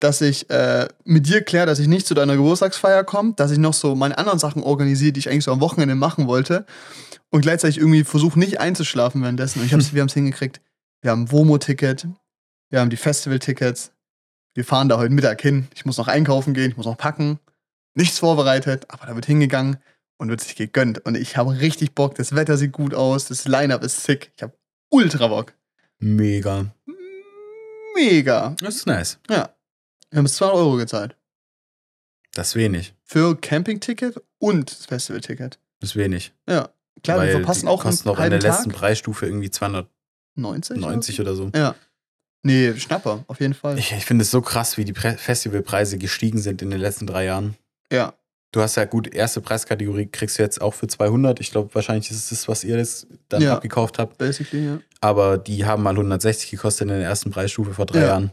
[0.00, 3.58] dass ich äh, mit dir kläre, dass ich nicht zu deiner Geburtstagsfeier komme, dass ich
[3.58, 6.66] noch so meine anderen Sachen organisiere, die ich eigentlich so am Wochenende machen wollte
[7.30, 9.60] und gleichzeitig irgendwie versuche nicht einzuschlafen währenddessen.
[9.60, 10.60] Und ich hab's, wir haben es hingekriegt.
[11.00, 12.08] Wir haben ein Womo-Ticket,
[12.70, 13.92] wir haben die Festival-Tickets,
[14.54, 15.68] wir fahren da heute Mittag hin.
[15.74, 17.38] Ich muss noch einkaufen gehen, ich muss noch packen.
[17.94, 19.78] Nichts vorbereitet, aber da wird hingegangen
[20.18, 21.04] und wird sich gegönnt.
[21.04, 22.14] Und ich habe richtig Bock.
[22.14, 24.32] Das Wetter sieht gut aus, das Line-Up ist sick.
[24.36, 24.52] Ich habe
[24.90, 25.54] ultra Bock.
[25.98, 26.66] Mega.
[27.94, 28.56] Mega.
[28.60, 29.18] Das ist nice.
[29.30, 29.55] Ja.
[30.16, 31.14] Wir haben jetzt 200 Euro gezahlt.
[32.32, 32.94] Das ist wenig.
[33.04, 35.58] Für Campingticket und das Festivalticket.
[35.80, 36.32] Das ist wenig.
[36.48, 36.70] Ja.
[37.04, 38.78] Klar, Weil wir verpassen auch kosten einen auch in der letzten Tag.
[38.78, 41.20] Preisstufe irgendwie 290 90?
[41.20, 41.50] oder so.
[41.54, 41.74] Ja.
[42.42, 43.78] Nee, Schnapper, auf jeden Fall.
[43.78, 47.06] Ich, ich finde es so krass, wie die Pre Festivalpreise gestiegen sind in den letzten
[47.06, 47.54] drei Jahren.
[47.92, 48.14] ja.
[48.52, 51.40] Du hast ja gut, erste Preiskategorie kriegst du jetzt auch für 200.
[51.40, 53.56] Ich glaube, wahrscheinlich ist es das, was ihr jetzt dann Ja.
[53.56, 54.16] abgekauft habt.
[54.16, 54.78] Basically, ja.
[55.02, 58.06] Aber die haben mal 160 gekostet in der ersten Preisstufe vor drei Ja.
[58.06, 58.30] Jahren.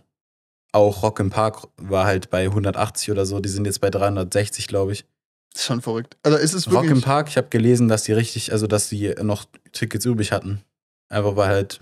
[0.74, 3.40] Auch Rock im Park war halt bei 180 oder so.
[3.40, 5.06] Die sind jetzt bei 360, glaube ich.
[5.54, 6.18] Das ist schon verrückt.
[6.24, 6.92] Also ist es Rock wirklich.
[6.92, 10.62] im Park, ich habe gelesen, dass die richtig, also dass die noch Tickets übrig hatten.
[11.10, 11.80] Einfach weil halt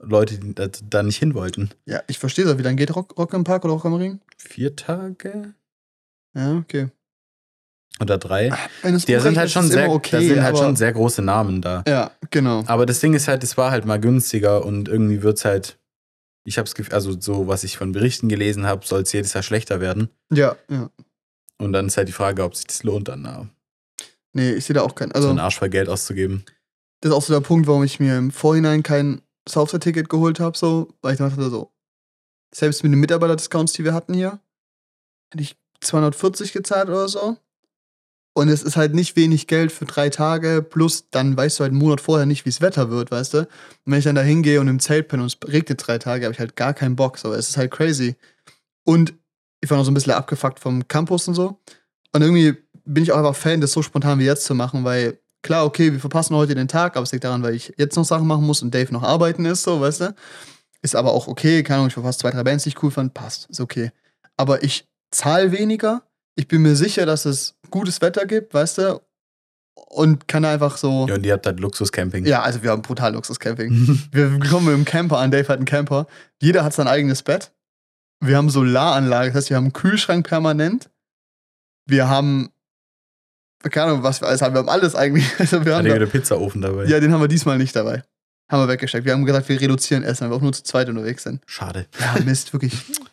[0.00, 1.70] Leute die da, da nicht hin wollten.
[1.84, 2.56] Ja, ich verstehe das.
[2.56, 4.20] Wie lange geht Rock, Rock im Park oder Rock am Ring?
[4.38, 5.52] Vier Tage
[6.34, 6.88] Ja, okay.
[8.00, 8.52] oder drei.
[8.82, 11.60] Wenn es Die sind halt schon sehr, okay, da sind halt schon sehr große Namen
[11.60, 11.82] da.
[11.86, 12.62] Ja, genau.
[12.68, 15.78] Aber das Ding ist halt, es war halt mal günstiger und irgendwie wird's halt,
[16.48, 19.42] ich hab's Gefühl, also so, was ich von Berichten gelesen habe, soll es jedes Jahr
[19.42, 20.08] schlechter werden.
[20.32, 20.90] Ja, ja.
[21.58, 23.48] Und dann ist halt die Frage, ob sich das lohnt, dann na,
[24.32, 25.10] Nee, ich sehe da auch keinen.
[25.10, 26.44] so Also, einen Arsch voll Geld auszugeben.
[27.00, 30.56] das ist auch so der Punkt, warum ich mir im Vorhinein kein Southside-Ticket geholt habe,
[30.56, 31.72] so, weil ich dachte so,
[32.54, 34.40] selbst mit den Mitarbeiter-Discounts, die wir hatten hier,
[35.32, 37.36] hätte ich 240 gezahlt oder so.
[38.38, 41.72] Und es ist halt nicht wenig Geld für drei Tage, plus dann weißt du halt
[41.72, 43.38] einen Monat vorher nicht, wie das Wetter wird, weißt du?
[43.38, 43.48] Und
[43.86, 46.34] wenn ich dann da hingehe und im Zelt bin und es regnet drei Tage, habe
[46.34, 47.32] ich halt gar keinen Bock, so.
[47.32, 48.14] Es ist halt crazy.
[48.84, 49.12] Und
[49.60, 51.58] ich war noch so ein bisschen abgefuckt vom Campus und so.
[52.12, 55.18] Und irgendwie bin ich auch einfach Fan, das so spontan wie jetzt zu machen, weil
[55.42, 58.04] klar, okay, wir verpassen heute den Tag, aber es liegt daran, weil ich jetzt noch
[58.04, 60.14] Sachen machen muss und Dave noch arbeiten ist, so, weißt du?
[60.80, 63.14] Ist aber auch okay, keine Ahnung, ich verpasse zwei, drei Bands, die ich cool fand,
[63.14, 63.90] passt, ist okay.
[64.36, 66.04] Aber ich zahle weniger,
[66.38, 69.00] ich bin mir sicher, dass es gutes Wetter gibt, weißt du?
[69.74, 71.06] Und kann einfach so.
[71.08, 72.26] Ja, und ihr habt halt Luxuscamping.
[72.26, 74.08] Ja, also wir haben brutal Luxus-Camping.
[74.12, 76.06] Wir kommen mit dem Camper an, Dave hat einen Camper.
[76.40, 77.52] Jeder hat sein eigenes Bett.
[78.20, 80.90] Wir haben Solaranlage, das heißt, wir haben einen Kühlschrank permanent.
[81.86, 82.50] Wir haben,
[83.70, 84.54] keine Ahnung, was wir alles haben.
[84.54, 85.26] Wir haben alles eigentlich.
[85.38, 86.84] Also wir haben da, wieder Pizzaofen dabei?
[86.84, 88.02] ja, den haben wir diesmal nicht dabei.
[88.50, 89.04] Haben wir weggesteckt.
[89.04, 91.42] Wir haben gesagt, wir reduzieren Essen, weil wir auch nur zu zweit unterwegs sind.
[91.46, 91.86] Schade.
[92.00, 92.74] Ja, Mist, wirklich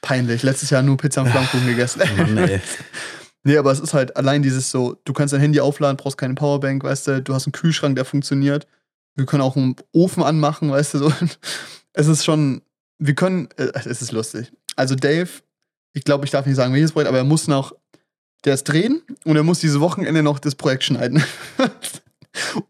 [0.00, 0.42] peinlich.
[0.42, 2.02] Letztes Jahr nur Pizza und Flammkuchen gegessen.
[2.16, 2.60] Mann, ey.
[3.42, 6.34] Nee, aber es ist halt allein dieses so, du kannst dein Handy aufladen, brauchst keine
[6.34, 8.66] Powerbank, weißt du, du hast einen Kühlschrank, der funktioniert.
[9.14, 11.12] Wir können auch einen Ofen anmachen, weißt du, so.
[11.92, 12.62] Es ist schon,
[12.98, 14.52] wir können, äh, es ist lustig.
[14.76, 15.30] Also Dave,
[15.92, 17.74] ich glaube, ich darf nicht sagen, welches Projekt, aber er muss noch,
[18.44, 21.24] der ist drehen und er muss dieses Wochenende noch das Projekt schneiden.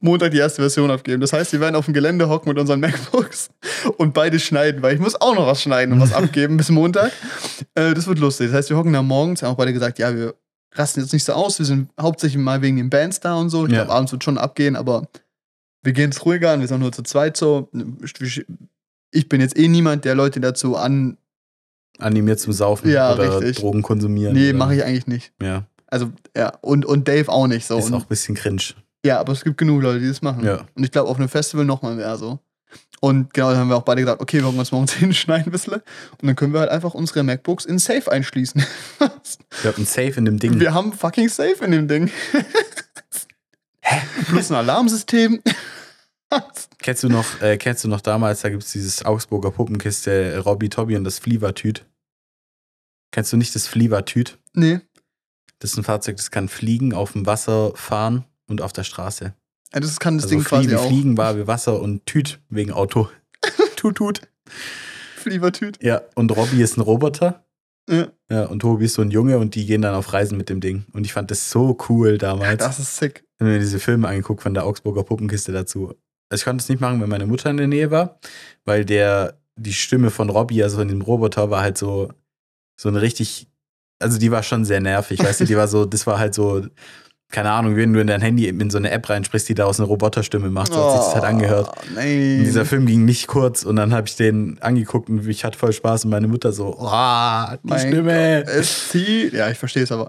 [0.00, 1.20] Montag die erste Version abgeben.
[1.20, 3.50] Das heißt, wir werden auf dem Gelände hocken mit unseren MacBooks
[3.98, 7.12] und beide schneiden, weil ich muss auch noch was schneiden und was abgeben bis Montag.
[7.74, 8.48] Äh, das wird lustig.
[8.48, 10.34] Das heißt, wir hocken da morgens, haben auch beide gesagt, ja, wir
[10.74, 13.66] rasten jetzt nicht so aus, wir sind hauptsächlich mal wegen den Bands da und so.
[13.66, 13.78] Ich Ja.
[13.84, 15.08] glaube, abends wird schon abgehen, aber
[15.82, 17.68] wir gehen es ruhiger an, wir sind nur zu zweit so.
[19.12, 21.16] Ich bin jetzt eh niemand, der Leute dazu an.
[21.98, 23.58] Animiert zum Saufen Ja, oder richtig.
[23.58, 24.32] Drogen konsumieren.
[24.34, 25.32] Nee, mache ich eigentlich nicht.
[25.42, 27.76] Ja, Also, ja, und, und Dave auch nicht so.
[27.78, 28.62] ist auch ein bisschen cringe.
[29.04, 30.44] Ja, aber es gibt genug Leute, die das machen.
[30.44, 30.66] Ja.
[30.74, 32.38] Und ich glaube, auf einem Festival nochmal mehr so.
[33.00, 35.52] Und genau, dann haben wir auch beide gedacht, okay, wir hocken uns morgens hinschneiden ein
[35.52, 35.74] bisschen.
[35.74, 35.82] Und
[36.22, 38.62] dann können wir halt einfach unsere MacBooks in Safe einschließen.
[39.00, 40.60] Ich hab ein Safe in dem Ding.
[40.60, 42.10] Wir haben fucking Safe in dem Ding.
[44.28, 45.42] Plus ein Alarmsystem.
[46.78, 50.36] Kennst du noch, äh, kennst du noch damals, da gibt es dieses Augsburger Puppenkiste, äh,
[50.36, 51.84] Robby Tobby und das Flievertüt?
[53.10, 54.38] Kennst du nicht das Flievertüt?
[54.54, 54.80] nee.
[55.58, 59.34] Das ist ein Fahrzeug, das kann fliegen, auf dem Wasser fahren und auf der Straße.
[59.72, 60.86] Ja, das kann das Also Ding Flie quasi wie auch.
[60.86, 63.08] Fliegen war wie Wasser und Tüt wegen Auto.
[63.76, 64.20] tut, tut.
[65.16, 65.82] Flievertüt.
[65.82, 67.44] Ja, und Robby ist ein Roboter.
[67.88, 70.48] Ja, Ja, und Tobi ist so ein Junge und die gehen dann auf Reisen mit
[70.48, 70.84] dem Ding.
[70.92, 72.58] Und ich fand das so cool damals.
[72.58, 73.24] das ist sick.
[73.34, 75.94] Ich habe mir diese Filme angeguckt von der Augsburger Puppenkiste dazu.
[76.28, 78.20] Also ich konnte es nicht machen, wenn meine Mutter in der Nähe war,
[78.64, 82.12] weil der, die Stimme von Robbie, also von dem Roboter, war halt so,
[82.80, 83.48] so eine richtig,
[83.98, 86.64] also die war schon sehr nervig, weißt du, die war so, das war halt so,
[87.30, 89.86] keine Ahnung, wenn du in dein Handy in so eine App reinsprichst, die daraus eine
[89.86, 91.70] Roboterstimme macht, so hat sich das halt angehört.
[91.70, 92.38] Oh, nein.
[92.38, 95.56] Und dieser Film ging nicht kurz und dann habe ich den angeguckt und ich hatte
[95.56, 98.44] voll Spaß und meine Mutter so, oh, die Mein Stimme.
[98.44, 99.32] Gott, es zieht.
[99.32, 100.08] Ja, ich verstehe es aber.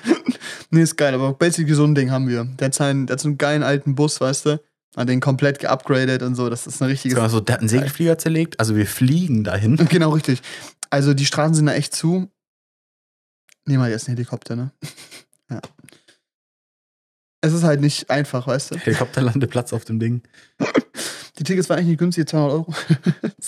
[0.70, 2.44] nee, ist geil, aber basically so ein Ding haben wir.
[2.44, 4.60] Der hat, seinen, der hat so einen geilen alten Bus, weißt du?
[4.96, 6.50] Hat den komplett geupgradet und so.
[6.50, 7.30] Das ist ein richtiges.
[7.30, 9.76] So, der hat einen Segelflieger zerlegt, also wir fliegen dahin.
[9.88, 10.42] Genau, richtig.
[10.90, 12.28] Also die Straßen sind da echt zu.
[13.64, 14.72] Nehmen wir jetzt einen Helikopter, ne?
[15.50, 15.60] ja.
[17.42, 18.78] Es ist halt nicht einfach, weißt du?
[18.78, 20.22] Helikopterlandeplatz auf dem Ding.
[21.38, 22.74] Die Tickets waren eigentlich nicht günstig, 200 Euro.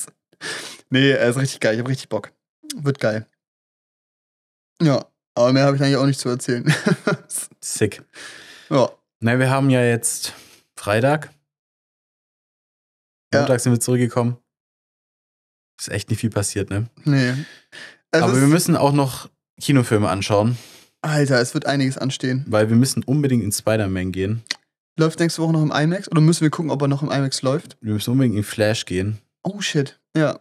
[0.91, 1.75] nee, er ist richtig geil.
[1.75, 2.33] Ich hab richtig Bock.
[2.75, 3.27] Wird geil.
[4.83, 6.75] Ja, aber mehr habe ich eigentlich auch nicht zu erzählen.
[7.61, 8.03] Sick.
[8.69, 10.35] ja, Na, wir haben ja jetzt
[10.77, 11.33] Freitag.
[13.33, 13.41] Ja.
[13.41, 14.39] Montag sind wir zurückgekommen.
[15.79, 16.89] Ist echt nicht viel passiert, ne?
[17.05, 17.35] Nee.
[18.11, 19.29] Es Aber wir müssen auch noch
[19.61, 20.59] Kinofilme anschauen,
[21.05, 22.45] Alter, es wird einiges anstehen.
[22.49, 24.43] weil wir müssen unbedingt in Spider-Man gehen.
[24.99, 26.09] Läuft nächste Woche noch im IMAX?
[26.11, 27.77] Oder müssen wir gucken, ob er noch im IMAX läuft?
[27.81, 29.19] Wir müssen unbedingt in Flash gehen.
[29.43, 30.01] Oh shit.
[30.17, 30.41] Ja.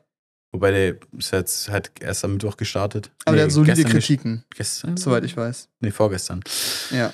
[0.51, 3.09] Wobei der ist jetzt halt erst am Mittwoch gestartet.
[3.25, 4.95] Aber der Nee, hat solide Kritiken, Gestern?
[4.97, 5.69] soweit ich weiß.
[5.79, 6.41] Nee, vorgestern.
[6.91, 7.11] Ja.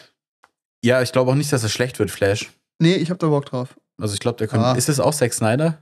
[0.84, 2.52] Ja, ich glaube auch nicht, dass es schlecht wird, Flash.
[2.80, 3.78] Nee, ich hab da Bock drauf.
[3.98, 4.66] Also ich glaube, der könnte.
[4.66, 4.74] Ah.
[4.76, 5.82] Ist es auch Zack Snyder?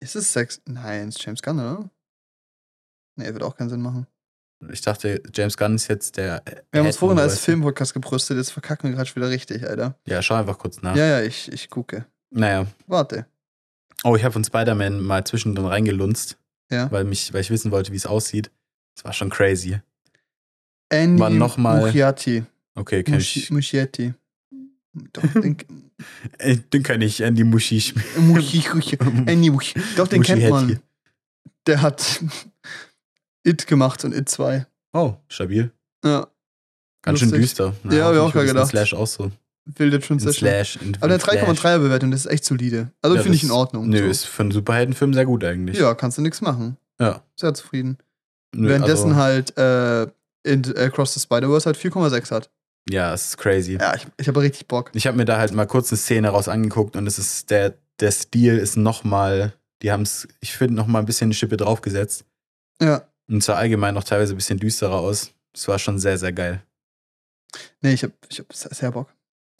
[0.00, 0.60] Ist es Sex?
[0.66, 1.90] Nein, ist James Gunn, oder?
[3.16, 4.06] Nee, wird auch keinen Sinn machen.
[4.70, 6.42] Ich dachte, James Gunn ist jetzt der.
[6.70, 7.60] Wir haben uns vorhin als Film.
[7.60, 9.96] Filmpodcast gebrüstet, jetzt verkacken wir gerade schon wieder richtig, Alter.
[10.06, 10.94] Ja, schau einfach kurz nach.
[10.94, 12.04] Ja, ja, ich, ich gucke.
[12.30, 12.66] Naja.
[12.86, 13.26] Warte.
[14.04, 16.36] Oh, ich habe von Spider-Man mal zwischendrin reingelunzt,
[16.70, 16.90] Ja.
[16.92, 18.50] weil, mich, weil ich wissen wollte, wie es aussieht.
[18.94, 19.80] Das war schon crazy.
[20.90, 22.44] Andy War noch mal- Muschietti.
[22.74, 23.50] Okay, kenn Muschi- ich.
[23.50, 24.14] Muschietti.
[25.12, 25.56] Doch, den,
[26.38, 27.94] Äh, Den kann ich, Andy Muschi.
[28.18, 29.74] Muschi, Muschi, Andy Musch.
[29.96, 30.80] Doch, den kennt man.
[31.66, 32.20] Der hat
[33.44, 34.66] It gemacht und It 2.
[34.92, 35.70] Oh, stabil.
[36.04, 36.26] Ja,
[37.02, 37.48] Ganz schön Lustig.
[37.48, 37.74] düster.
[37.90, 38.70] Ja, hab ich auch in gedacht.
[38.70, 39.30] Slash auch so.
[39.64, 40.48] wilde In Transition.
[40.48, 40.78] Slash.
[41.00, 41.60] Aber der in Flash.
[41.60, 42.90] 3,3er Bewertung, das ist echt solide.
[43.00, 43.88] Also Ja, finde ich in Ordnung.
[43.88, 44.04] Nö, so.
[44.06, 45.78] ist für einen Superheldenfilm sehr gut eigentlich.
[45.78, 46.76] Ja, kannst du nichts machen.
[47.00, 47.22] Ja.
[47.36, 47.96] Sehr zufrieden.
[48.54, 50.02] Nö, Währenddessen also, halt äh,
[50.42, 52.50] in Across the Spider-Verse halt 4,6 hat.
[52.88, 53.78] Ja, es ist crazy.
[53.80, 54.90] Ja, ich, ich habe richtig Bock.
[54.94, 57.74] Ich habe mir da halt mal kurz eine Szene raus angeguckt und es ist der,
[58.00, 62.24] der Stil ist nochmal, die haben es, ich finde, nochmal ein bisschen eine Schippe draufgesetzt.
[62.82, 63.02] Ja.
[63.30, 65.32] Und sah allgemein noch teilweise ein bisschen düsterer aus.
[65.52, 66.62] Das war schon sehr, sehr geil.
[67.80, 69.08] Nee, ich habe ich hab sehr Bock.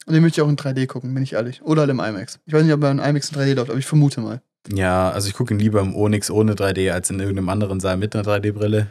[0.05, 1.61] Und den möchte ich auch in 3D gucken, bin ich ehrlich.
[1.61, 2.39] Oder halt im IMAX.
[2.45, 4.41] Ich weiß nicht, ob er in IMAX in 3D läuft, aber ich vermute mal.
[4.71, 7.97] Ja, also ich gucke ihn lieber im Onyx ohne 3D als in irgendeinem anderen Saal
[7.97, 8.87] mit einer 3D-Brille.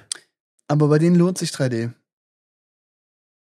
[0.68, 1.92] Aber bei denen lohnt sich 3D.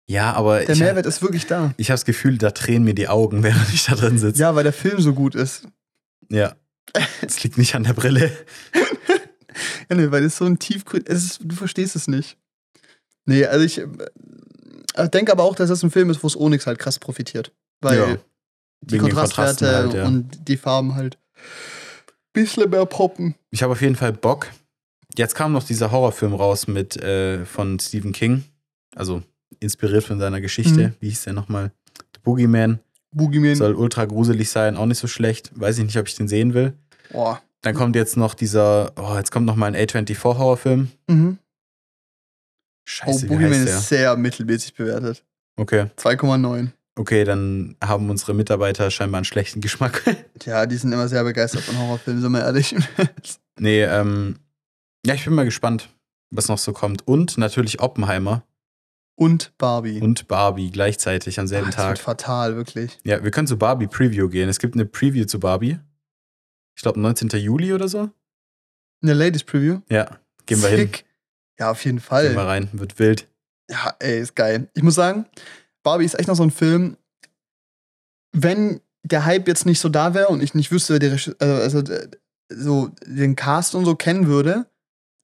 [0.10, 1.74] Ja, aber Der ich, Mehrwert ist wirklich da.
[1.78, 4.42] ich habe das Gefühl, da tränen mir die Augen, während ich da drin sitze.
[4.42, 5.68] Ja, weil der Film so gut ist.
[6.30, 6.56] ja.
[7.22, 8.32] Es liegt nicht an der Brille.
[9.90, 11.04] Nee, weil es so ein tiefgrün.
[11.04, 12.38] Ist, du verstehst es nicht.
[13.26, 16.68] Nee, also ich äh, denke aber auch, dass das ein Film ist, wo es Onyx
[16.68, 17.52] halt krass profitiert.
[17.82, 18.18] Weil Ja.
[18.82, 20.06] die Kontrastwerte halt, ja.
[20.06, 21.18] und die Farben halt
[22.34, 23.36] bisschen mehr poppen.
[23.52, 24.48] Ich habe auf jeden Fall Bock.
[25.18, 28.44] Jetzt kam noch dieser Horrorfilm raus mit äh, von Stephen King.
[28.96, 29.24] Also
[29.60, 30.90] inspiriert von seiner Geschichte.
[30.90, 30.94] Mhm.
[31.00, 31.72] Wie hieß der nochmal?
[32.14, 32.80] The Boogeyman.
[33.12, 33.56] Boogeyman.
[33.56, 35.52] Soll ultra gruselig sein, auch nicht so schlecht.
[35.60, 36.74] Weiß ich nicht, ob ich den sehen will.
[37.12, 37.42] Boah.
[37.62, 40.90] Dann kommt jetzt noch dieser, oh, jetzt kommt noch mal ein A24-Horrorfilm.
[41.08, 41.38] Mhm.
[41.40, 41.44] Oh,
[42.86, 45.24] Scheiße, wie Boogeyman ist sehr mittelmäßig bewertet.
[45.58, 46.70] Okay, 2,9.
[46.98, 50.04] okay, dann haben unsere Mitarbeiter scheinbar einen schlechten Geschmack.
[50.40, 52.76] Tja, die sind immer sehr begeistert von Horrorfilmen, sind wir ehrlich.
[53.60, 54.38] nee, ähm,
[55.06, 55.90] ja, ich bin mal gespannt,
[56.32, 57.08] was noch so kommt.
[57.08, 58.44] Und natürlich Oppenheimer
[59.16, 60.00] Und Barbie.
[60.00, 62.00] und Barbie gleichzeitig am selben Ah, das wird Tag.
[62.00, 63.00] fatal, wirklich.
[63.04, 64.48] Ja, wir können zu Barbie Preview gehen.
[64.48, 65.80] Es gibt eine Preview zu Barbie.
[66.78, 67.30] Ich glaube 19.
[67.30, 68.12] Juli oder so.
[69.02, 69.82] Eine Ladies Preview.
[69.90, 70.80] Ja, gehen wir hin.
[70.80, 71.06] Sick.
[71.60, 72.36] Ja, auf jeden Gehen Fall.
[72.36, 72.70] wir rein.
[72.72, 73.28] Wird wild.
[73.70, 74.70] Ja, ey, ist geil.
[74.76, 75.26] Ich muss sagen,
[75.84, 76.96] Barbie ist echt noch so ein Film,
[78.32, 82.10] wenn der Hype jetzt nicht so da wäre und ich nicht wüsste, wer also äh,
[82.50, 84.70] so den Cast und so kennen würde,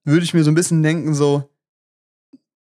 [0.06, 1.52] würde ich mir so ein bisschen denken, so,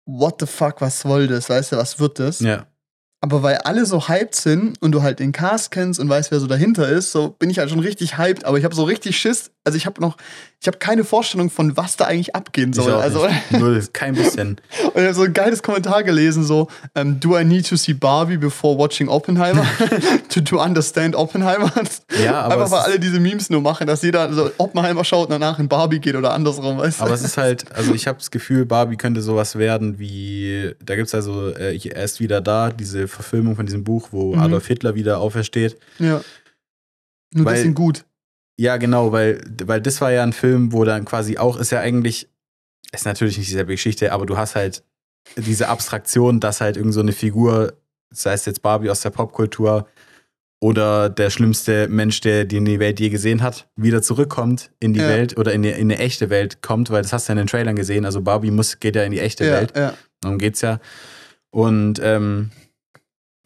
[0.05, 1.49] what the fuck, was soll das?
[1.49, 2.39] Weißt du, was wird das?
[2.39, 2.65] Ja.
[3.21, 6.39] Aber weil alle so hyped sind und du halt den Cast kennst und weißt, wer
[6.39, 8.45] so dahinter ist, so bin ich halt schon richtig hyped.
[8.45, 9.51] Aber ich habe so richtig Schiss.
[9.65, 10.15] Also ich habe noch,
[10.61, 12.93] ich habe keine Vorstellung von, was da eigentlich abgehen Ich soll.
[12.93, 13.27] Also.
[13.51, 14.51] Null, kein bisschen.
[14.83, 17.93] und ich habe so ein geiles Kommentar gelesen, so, ähm, do I need to see
[17.93, 19.65] Barbie before watching Oppenheimer?
[20.29, 21.71] to, to understand Oppenheimer?
[22.23, 25.31] Ja, aber Einfach weil alle diese Memes nur machen, dass jeder so Oppenheimer schaut und
[25.31, 27.03] danach in Barbie geht oder andersrum, weißt du?
[27.03, 30.95] Aber es ist halt, also ich habe das Gefühl, Barbie könnte sowas werden wie, da
[30.95, 34.41] gibt es also, äh, er ist wieder da, diese Verfilmung von diesem Buch, wo Mhm.
[34.41, 35.77] Adolf Hitler wieder aufersteht.
[35.99, 36.21] ja.
[37.31, 38.05] Nur Weil- deswegen gut.
[38.59, 41.79] Ja, genau, weil, weil das war ja ein Film, wo dann quasi auch, ist ja
[41.79, 42.27] eigentlich,
[42.91, 44.83] ist natürlich nicht dieselbe Geschichte, aber du hast halt
[45.37, 47.71] diese Abstraktion, dass halt irgend so eine Figur,
[48.11, 49.87] sei es jetzt Barbie aus der Popkultur
[50.59, 54.93] oder der schlimmste Mensch, der die in die Welt je gesehen hat, wieder zurückkommt in
[54.93, 55.07] die Ja.
[55.07, 57.45] Welt oder in, die, in eine echte Welt kommt, weil das hast du ja in
[57.45, 58.03] den Trailern gesehen.
[58.03, 59.73] Also Barbie muss, geht ja in die echte Ja, Welt.
[59.77, 59.93] ja.
[60.19, 60.81] Darum geht's ja.
[61.49, 62.51] Und ähm,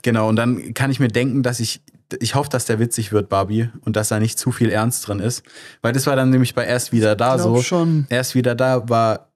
[0.01, 1.81] genau, und dann kann ich mir denken, dass ich,
[2.19, 5.19] ich hoffe, dass der witzig wird, Barbie, und dass da nicht zu viel Ernst drin
[5.19, 5.43] ist.
[5.81, 7.61] Weil das war dann nämlich bei erst wieder da so.
[7.61, 8.05] schon.
[8.09, 9.31] Erst wieder da war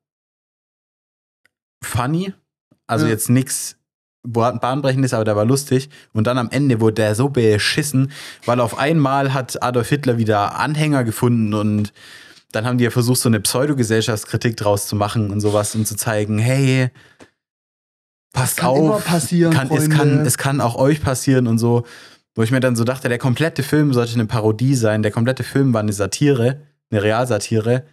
[1.84, 2.34] funny,
[2.88, 3.12] also Ja.
[3.12, 3.76] jetzt nix
[4.24, 5.90] bahnbrechendes, aber der war lustig.
[6.14, 8.12] Und dann am Ende wurde der so beschissen,
[8.46, 11.94] weil auf einmal hat Adolf Hitler wieder Anhänger gefunden und
[12.52, 15.96] dann haben die ja versucht, so eine Pseudogesellschaftskritik draus zu machen und sowas und zu
[15.96, 16.90] zeigen, hey,
[18.34, 21.86] passt Kann auf, kann, es, kann, es kann auch euch passieren und so.
[22.38, 25.44] Wo ich mir dann so dachte, der komplette Film sollte eine Parodie sein, der komplette
[25.44, 26.62] Film war eine Satire,
[26.92, 27.84] eine Realsatire.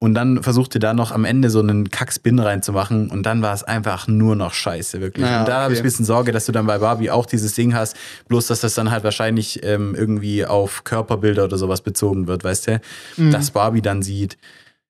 [0.00, 3.62] Und dann versuchte da noch am Ende so einen Kack-Spin reinzumachen und dann war es
[3.62, 5.24] einfach nur noch scheiße, wirklich.
[5.24, 5.82] Ja, und da habe ich okay.
[5.82, 7.96] ein bisschen Sorge, dass du dann bei Barbie auch dieses Ding hast,
[8.26, 12.66] bloß dass das dann halt wahrscheinlich ähm, irgendwie auf Körperbilder oder sowas bezogen wird, weißt
[12.66, 12.80] du?
[13.18, 13.30] Mhm.
[13.30, 14.36] Dass Barbie dann sieht,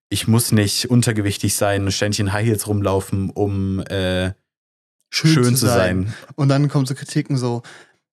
[0.09, 4.33] ich muss nicht untergewichtig sein in High Heels rumlaufen, um äh,
[5.11, 6.15] schön, zu sein.
[6.35, 7.63] Und dann kommen so Kritiken so,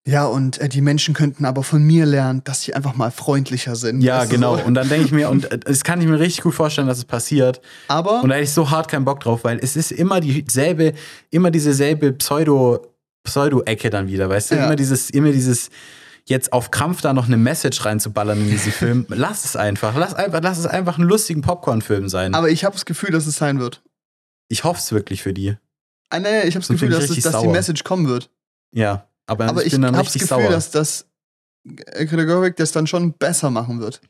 [0.10, 3.76] ja, und äh, die Menschen könnten aber von mir lernen, dass sie einfach mal freundlicher
[3.76, 4.02] sind.
[4.02, 4.58] Ja, genau.
[4.58, 4.64] So.
[4.64, 6.98] Und dann denke ich mir, und äh, das kann ich mir richtig gut vorstellen, dass
[6.98, 7.62] es passiert.
[7.88, 10.94] Aber Und da hätte ich so hart keinen Bock drauf, weil es ist immer dieselbe,
[11.30, 12.88] immer dieselbe Pseudo,
[13.24, 14.56] Pseudo-Ecke dann wieder, weißt du?
[14.56, 14.66] Ja.
[14.66, 15.70] Immer dieses, immer dieses,
[16.26, 19.06] jetzt auf Krampf da noch eine Message reinzuballern in diesen Film.
[19.10, 19.96] lass es einfach.
[19.96, 22.34] Lass einfach, lass es einfach einen lustigen Popcorn-Film sein.
[22.34, 23.84] Aber ich habe das Gefühl, dass es sein wird.
[24.48, 25.56] ich hoffe es wirklich für die.
[26.10, 27.48] Ah, nee, ich habe das Gefühl, dass, es, dass die.
[27.48, 28.32] Message kommen wird.
[28.72, 29.09] Ja.
[29.30, 30.50] Aber, Aber ich ich bin dann richtig Gefühl, sauer.
[30.50, 31.06] dass das
[31.66, 34.02] äh, Greta Gerwig das dann schon besser machen wird.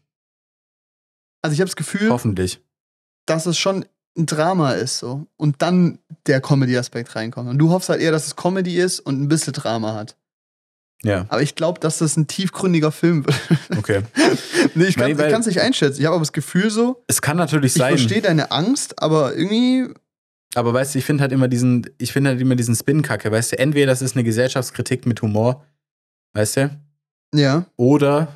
[1.41, 2.61] Also ich habe das Gefühl, Hoffentlich.
[3.25, 3.85] dass es schon
[4.17, 7.49] ein Drama ist so und dann der Comedy-Aspekt reinkommt.
[7.49, 10.15] Und du hoffst halt eher, dass es Comedy ist und ein bisschen Drama hat.
[11.03, 13.37] Ja, Aber ich glaube, dass das ein tiefgründiger Film wird.
[13.77, 14.01] okay.
[14.75, 15.99] nee, ich kann es nicht einschätzen.
[16.01, 17.97] Ich habe aber das Gefühl so, es kann natürlich ich sein.
[17.97, 19.93] verstehe deine Angst, aber irgendwie,
[20.55, 23.51] Aber weißt du, ich finde halt immer diesen, ich finde halt immer diesen Spin-Kacke, weißt
[23.53, 25.63] du, entweder das ist eine Gesellschaftskritik mit Humor,
[26.33, 26.79] weißt du,
[27.35, 28.29] ja, oder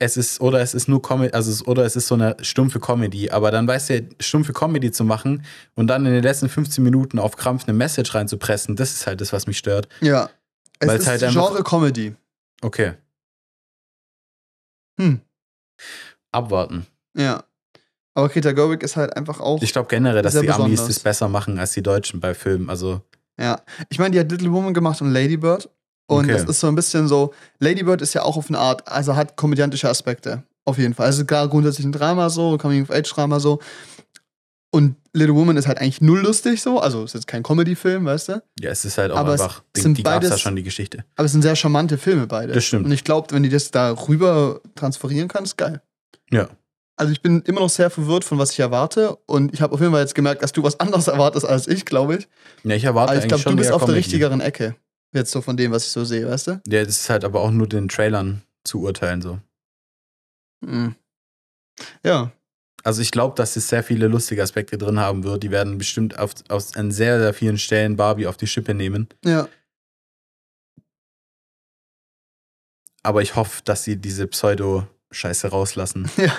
[0.00, 2.78] es ist, oder es ist nur Comedy, also es, oder es ist so eine stumpfe
[2.78, 5.44] Comedy, aber dann weißt du, stumpfe Comedy zu machen
[5.74, 9.20] und dann in den letzten 15 Minuten auf Krampf eine Message reinzupressen, das ist halt
[9.20, 9.88] das, was mich stört.
[10.00, 10.30] ja.
[10.80, 12.14] Es Weil es ist halt Genre Comedy.
[12.62, 12.92] Okay,
[15.00, 15.20] Hm,
[16.32, 16.86] abwarten.
[17.16, 17.42] ja.
[18.18, 19.62] Aber Greta Gerwig ist halt einfach auch.
[19.62, 20.86] Ich glaube generell, dass die Amis besonders.
[20.88, 23.00] das besser machen als die Deutschen bei Filmen, also
[23.38, 23.60] Ja,
[23.90, 25.70] ich meine, die hat Little Woman gemacht und Lady Bird.
[26.10, 26.32] Und Okay.
[26.32, 29.14] das ist so ein bisschen so, Lady Bird ist ja auch auf eine Art, also
[29.14, 30.42] hat komödiantische Aspekte.
[30.64, 31.06] Auf jeden Fall.
[31.06, 33.60] Also klar, grundsätzlich ein Drama so, Coming-of-Age-Drama so.
[34.72, 36.80] Und Little Woman ist halt eigentlich null lustig so.
[36.80, 38.42] Also ist jetzt kein Comedy-Film, weißt du?
[38.60, 40.56] ja, es ist halt auch Aber es einfach, die, sind die gab es ja schon,
[40.56, 41.04] die Geschichte.
[41.14, 42.52] Aber es sind sehr charmante Filme beide.
[42.52, 42.84] Das stimmt.
[42.84, 45.80] Und ich glaube, wenn die das da rüber transferieren kann, ist geil.
[46.32, 46.48] Ja.
[46.98, 49.16] Also ich bin immer noch sehr verwirrt von was ich erwarte.
[49.26, 51.84] Und ich habe auf jeden Fall jetzt gemerkt, dass du was anderes erwartest als ich,
[51.84, 52.28] glaube ich.
[52.64, 54.74] Ja, ich erwarte Aber ich glaube, du bist auf der richtigeren Ecke.
[55.14, 56.60] Jetzt so von dem, was ich so sehe, weißt du?
[56.66, 59.38] Ja, das ist halt aber auch nur den Trailern zu urteilen so.
[60.60, 60.96] Mhm.
[62.04, 62.32] Ja.
[62.82, 65.42] Also ich glaube, dass es sehr viele lustige Aspekte drin haben wird.
[65.42, 69.08] Die werden bestimmt auf, aus, an sehr, sehr vielen Stellen Barbie auf die Schippe nehmen.
[69.24, 69.48] Ja.
[73.02, 74.26] Aber ich hoffe, dass sie diese
[75.10, 76.10] Pseudo-Scheiße rauslassen.
[76.16, 76.32] Ja.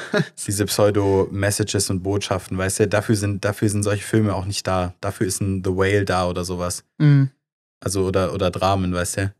[0.45, 4.93] diese Pseudo-Messages und Botschaften, weißt du, dafür sind, dafür sind solche Filme auch nicht da.
[5.01, 6.83] Dafür ist ein The Whale da oder sowas.
[6.97, 7.29] Mhm.
[7.79, 9.33] Also oder, oder Dramen, weißt du.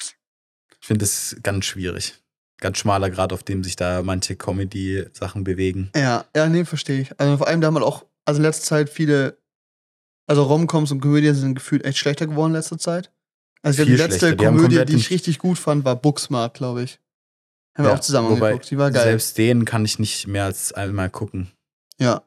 [0.00, 2.14] Ich finde es ganz schwierig.
[2.58, 5.90] Ganz schmaler Grad, auf dem sich da manche Comedy-Sachen bewegen.
[5.96, 7.18] Ja, ja, nee, verstehe ich.
[7.18, 9.38] Also vor allem, da haben wir auch, also in letzter Zeit viele,
[10.26, 13.10] also Romcoms und Komödien sind gefühlt echt schlechter geworden in letzter Zeit.
[13.62, 17.00] Also die letzte Komödie, die ich richtig gut fand, war Booksmart, glaube ich.
[17.80, 18.70] Haben wir Ja, auch zusammen wobei angeguckt.
[18.70, 19.02] Die war geil.
[19.04, 21.50] Selbst den kann ich nicht mehr als einmal gucken.
[21.98, 22.22] Ja,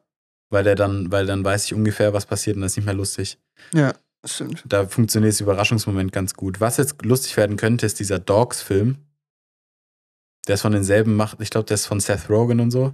[0.50, 2.94] Weil der dann, weil dann weiß ich ungefähr, was passiert und das ist nicht mehr
[2.94, 3.38] lustig.
[3.72, 3.92] ja,
[4.24, 4.62] stimmt.
[4.66, 6.60] Da funktioniert das Überraschungsmoment ganz gut.
[6.60, 8.96] Was jetzt lustig werden könnte, ist dieser Dogs-Film.
[10.46, 12.92] Der ist von denselben macht, ich glaube, der ist von Seth Rogen und so.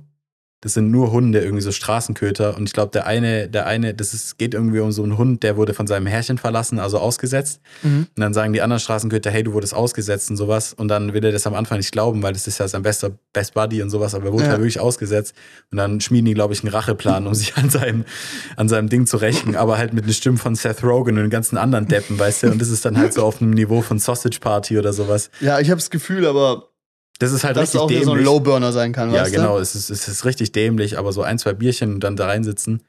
[0.63, 2.57] Das sind nur Hunde, irgendwie so Straßenköter.
[2.57, 5.43] Und ich glaube, der eine, der eine, das ist, geht irgendwie um so einen Hund,
[5.43, 7.61] der wurde von seinem Herrchen verlassen, also ausgesetzt.
[7.83, 8.09] Mhm.
[8.15, 10.75] Und dann sagen die anderen Straßenköter, hey, du wurdest ausgesetzt und sowas.
[10.75, 13.11] Und dann will er das am Anfang nicht glauben, weil das ist ja sein bester
[13.33, 14.51] Best Buddy und sowas, aber er wurde Ja.
[14.51, 15.35] halt wirklich ausgesetzt.
[15.71, 18.05] Und dann schmieden die, glaube ich, einen Racheplan, um sich an seinem,
[18.57, 21.31] an seinem Ding zu rächen, aber halt mit den Stimmen von Seth Rogen und den
[21.31, 22.51] ganzen anderen Deppen, weißt du?
[22.51, 25.31] Und das ist dann halt so auf einem Niveau von Sausage Party oder sowas.
[25.41, 26.70] Ja, ich habe das Gefühl, aber
[27.21, 28.15] Das ist halt dass es richtig auch wieder dämlich.
[28.15, 29.63] so ein Lowburner sein kann, ja, weißt genau, du?
[29.63, 32.83] es ist, es ist richtig dämlich, aber so ein, zwei Bierchen und dann da reinsitzen,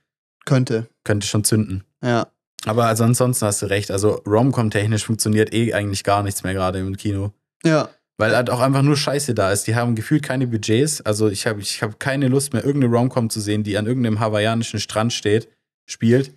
[0.46, 0.88] Könnte.
[1.04, 1.84] könnte schon zünden.
[2.02, 2.28] Ja.
[2.66, 3.92] Aber also ansonsten hast du recht.
[3.92, 7.34] Also Rom-Com-technisch funktioniert eh eigentlich gar nichts mehr gerade im Kino.
[7.66, 7.90] Ja.
[8.18, 9.68] Weil halt auch einfach nur Scheiße da ist.
[9.68, 11.02] Die haben gefühlt keine Budgets.
[11.02, 14.22] Also ich habe ich hab keine Lust mehr, irgendeine Rom-Com zu sehen, die an irgendeinem
[14.22, 15.50] hawaiianischen Strand steht,
[15.86, 16.32] spielt,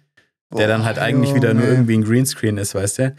[0.53, 1.71] der dann halt eigentlich jo, wieder nur nee.
[1.71, 3.17] irgendwie ein Greenscreen ist, weißt du?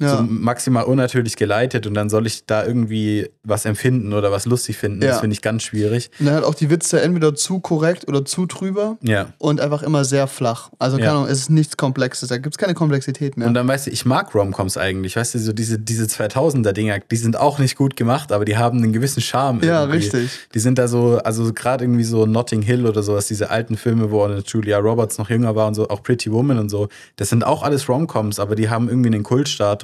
[0.00, 0.16] Ja.
[0.16, 4.76] So maximal unnatürlich geleitet und dann soll ich da irgendwie was empfinden oder was lustig
[4.76, 5.00] finden.
[5.02, 5.10] Ja.
[5.10, 6.10] Das finde ich ganz schwierig.
[6.18, 9.26] Und dann halt auch die Witze entweder zu korrekt oder zu drüber Ja.
[9.38, 10.70] und einfach immer sehr flach.
[10.80, 11.12] Also, keine Ja.
[11.14, 12.28] Ahnung, es ist nichts Komplexes.
[12.28, 13.46] Da gibt es keine Komplexität mehr.
[13.46, 17.16] Und dann weißt du, ich mag Romcoms eigentlich, weißt du, so diese, diese 2000er-Dinger, die
[17.16, 19.60] sind auch nicht gut gemacht, aber die haben einen gewissen Charme.
[19.62, 19.98] ja, irgendwie.
[19.98, 20.30] richtig.
[20.54, 24.10] Die sind da so, also gerade irgendwie so Notting Hill oder sowas, diese alten Filme,
[24.10, 27.44] wo Julia Roberts noch jünger war und so, auch Pretty Woman und so, das sind
[27.44, 29.83] auch alles Romcoms, aber die haben irgendwie einen Kultstatus.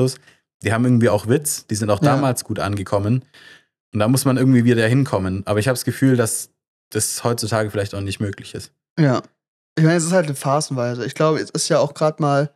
[0.62, 2.14] Die haben irgendwie auch Witz, die sind auch Ja.
[2.14, 3.24] damals gut angekommen.
[3.92, 5.42] Und da muss man irgendwie wieder hinkommen.
[5.46, 6.50] Aber ich habe das Gefühl, dass
[6.90, 8.72] das heutzutage vielleicht auch nicht möglich ist.
[8.98, 9.22] Ja.
[9.76, 11.04] Ich meine, es ist halt eine Phasenweise.
[11.06, 12.52] Ich glaube, es ist ja auch gerade mal.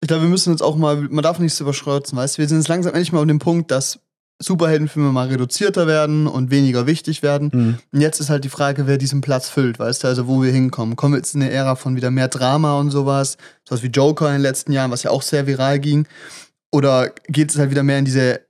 [0.00, 2.42] Ich glaube, wir müssen uns auch mal, man darf nichts überschreuzen, weißt du?
[2.42, 4.00] Wir sind jetzt langsam endlich mal an dem Punkt, dass
[4.42, 7.78] Superheldenfilme mal reduzierter werden und weniger wichtig werden.
[7.92, 10.50] Und jetzt ist halt die Frage, wer diesen Platz füllt, weißt du, also wo wir
[10.52, 10.96] hinkommen.
[10.96, 13.36] Kommen wir jetzt in eine Ära von wieder mehr Drama und sowas,
[13.68, 16.06] sowas wie Joker in den letzten Jahren, was ja auch sehr viral ging.
[16.72, 18.40] Oder geht es halt wieder mehr in diese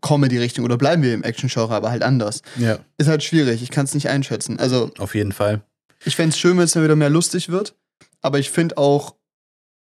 [0.00, 2.42] Comedy-Richtung oder bleiben wir im Action-Genre, aber halt anders?
[2.56, 4.58] Ja, Ist halt schwierig, ich kann es nicht einschätzen.
[4.58, 5.62] Also auf jeden Fall.
[6.04, 7.74] ich fände es schön, wenn es dann wieder mehr lustig wird.
[8.20, 9.14] Aber ich finde auch,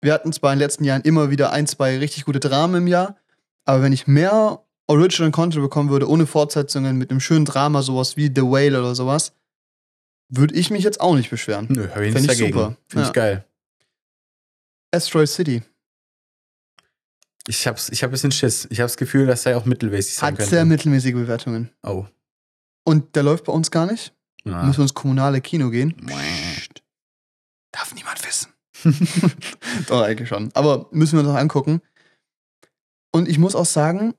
[0.02, 2.86] wir hatten zwar in den letzten Jahren immer wieder ein, zwei richtig gute Dramen im
[2.86, 3.16] Jahr.
[3.64, 4.60] Aber wenn ich mehr
[4.92, 8.94] Original Content bekommen würde, ohne Fortsetzungen, mit einem schönen Drama, sowas wie The Whale oder
[8.94, 9.32] sowas,
[10.28, 11.66] würde ich mich jetzt auch nicht beschweren.
[11.70, 12.52] Nö, habe ich nichts ich dagegen.
[12.58, 12.76] super.
[12.88, 13.08] Finde Ja.
[13.08, 13.44] ich geil.
[14.94, 15.62] Asteroid City
[17.48, 18.66] Ich hab's, ich hab ein bisschen Schiss.
[18.70, 20.50] Ich habe das Gefühl, dass er auch mittelmäßig sein hat könnte.
[20.50, 21.70] sehr mittelmäßige Bewertungen.
[21.82, 22.06] oh.
[22.84, 24.12] Und der läuft bei uns gar nicht.
[24.44, 24.64] Ja.
[24.64, 25.94] Müssen wir ins kommunale Kino gehen.
[26.04, 26.82] Psst.
[27.70, 28.48] Darf niemand wissen.
[29.86, 30.50] Doch, eigentlich schon.
[30.54, 31.80] Aber müssen wir uns noch angucken.
[33.12, 34.14] Und ich muss auch sagen,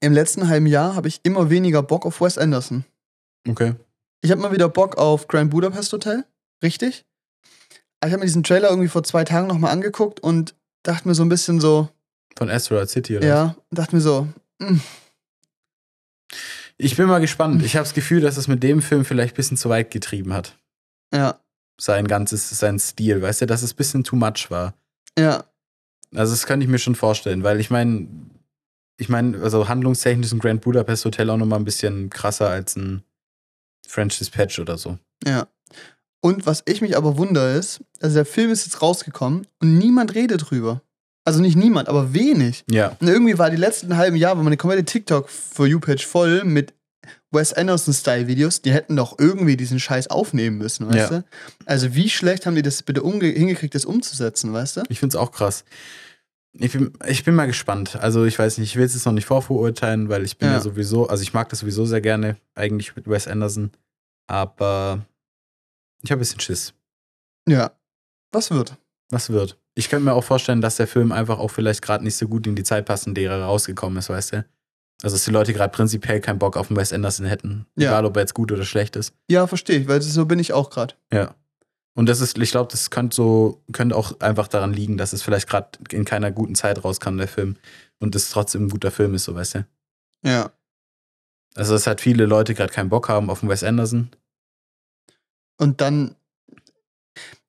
[0.00, 2.84] im letzten halben Jahr habe ich immer weniger Bock auf Wes Anderson.
[3.48, 3.74] Okay.
[4.22, 6.24] Ich habe mal wieder Bock auf Grand Budapest Hotel.
[6.62, 7.04] Richtig?
[8.00, 11.14] Aber ich habe mir diesen Trailer irgendwie vor zwei Tagen nochmal angeguckt und dachte mir
[11.14, 11.88] so ein bisschen so,
[12.36, 13.26] Von Asteroid City oder?
[13.26, 14.28] ja, dachte mir so,
[14.60, 14.80] hm,
[16.76, 17.62] Ich bin mal gespannt.
[17.62, 20.32] Ich habe das Gefühl, dass es mit dem Film vielleicht ein bisschen zu weit getrieben
[20.32, 20.58] hat.
[21.14, 21.38] ja,
[21.80, 24.74] Sein ganzes, sein Stil, weißt du, dass es ein bisschen too much war.
[25.18, 25.44] ja,
[26.14, 28.08] Also das könnte ich mir schon vorstellen, weil ich meine,
[28.96, 32.76] ich meine, also handlungstechnisch ist ein Grand Budapest Hotel auch nochmal ein bisschen krasser als
[32.76, 33.02] ein
[33.86, 34.98] French Dispatch oder so.
[35.26, 35.46] ja.
[36.20, 40.14] Und was ich mich aber wundere ist, also der Film ist jetzt rausgekommen und niemand
[40.14, 40.80] redet drüber.
[41.26, 42.64] Also nicht niemand, aber wenig.
[42.70, 46.44] Ja, Und irgendwie war die letzten halben Jahre meine komplette TikTok for You Page voll
[46.44, 46.72] mit
[47.30, 48.62] Wes Anderson-Style-Videos.
[48.62, 51.18] Die hätten doch irgendwie diesen Scheiß aufnehmen müssen, weißt Ja.
[51.18, 51.24] du?
[51.66, 54.82] Also wie schlecht haben die das bitte hingekriegt, das umzusetzen, weißt du?
[54.88, 55.64] ich finde es auch krass.
[56.56, 57.96] Ich bin, ich bin mal gespannt.
[57.96, 60.54] Also ich weiß nicht, ich will es jetzt noch nicht vorverurteilen, weil ich bin ja.
[60.54, 60.60] Ja.
[60.60, 63.72] sowieso, also ich mag das sowieso sehr gerne, eigentlich mit Wes Anderson.
[64.28, 65.04] Aber
[66.02, 66.74] ich habe ein bisschen Schiss.
[67.48, 67.72] Ja.
[68.32, 68.76] Was wird?
[69.10, 69.58] Was wird?
[69.74, 72.46] Ich könnte mir auch vorstellen, dass der Film einfach auch vielleicht gerade nicht so gut
[72.46, 74.44] in die Zeit passt, in der er rausgekommen ist, weißt du?
[75.02, 77.66] Also, dass die Leute gerade prinzipiell keinen Bock auf den Wes Anderson hätten.
[77.76, 77.90] Ja.
[77.90, 79.12] Egal, ob er jetzt gut oder schlecht ist.
[79.28, 80.94] Ja, verstehe ich, weil so bin ich auch gerade.
[81.12, 81.34] Ja.
[81.94, 85.22] Und das ist, ich glaube, das könnte so, könnte auch einfach daran liegen, dass es
[85.22, 87.56] vielleicht gerade in keiner guten Zeit rauskam, der Film.
[88.00, 89.66] Und es trotzdem ein guter Film ist, so weißt du?
[90.24, 90.50] Ja.
[91.54, 94.10] Also, dass halt viele Leute gerade keinen Bock haben auf den Wes Anderson.
[95.56, 96.16] Und dann.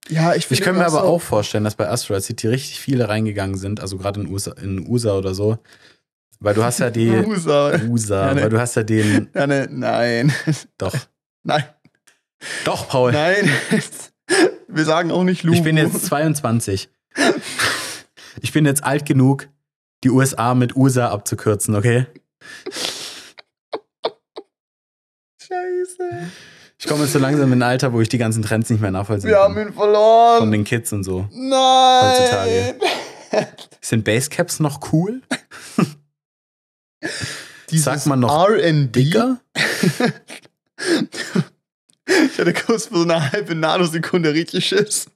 [0.08, 3.58] Ja, ich Ich könnte mir aber auch vorstellen, dass bei Asteroid City richtig viele reingegangen
[3.58, 5.58] sind, also gerade in USA, in USA oder so.
[6.40, 7.10] Weil du hast ja die.
[7.26, 7.80] USA.
[7.90, 8.42] USA, Ja, ne.
[8.44, 9.30] weil du hast ja den.
[9.34, 10.32] Ja, ne, nein.
[10.78, 10.94] Doch.
[11.44, 11.64] Nein.
[12.64, 13.12] Doch, Paul.
[13.12, 13.50] Nein.
[14.68, 15.58] Wir sagen auch nicht Lubu.
[15.58, 16.90] Ich bin jetzt 22.
[18.42, 19.48] Ich bin jetzt alt genug,
[20.04, 22.08] die USA mit USA abzukürzen, okay?
[25.40, 26.30] Scheiße.
[26.78, 28.92] Ich komme jetzt so langsam in ein Alter, wo ich die ganzen Trends nicht mehr
[28.92, 29.68] nachvollziehen Wir haben kann.
[29.70, 30.40] ihn verloren.
[30.40, 31.28] Von den Kids und so.
[31.32, 32.04] Nein.
[32.04, 32.76] Heutzutage.
[33.82, 35.22] Sind Basecaps noch cool?
[37.70, 38.88] Dieses Sagt man noch R&D?
[38.88, 39.40] Dicker?
[42.08, 45.08] Ich hatte kurz für so eine halbe Nanosekunde richtig Schiss.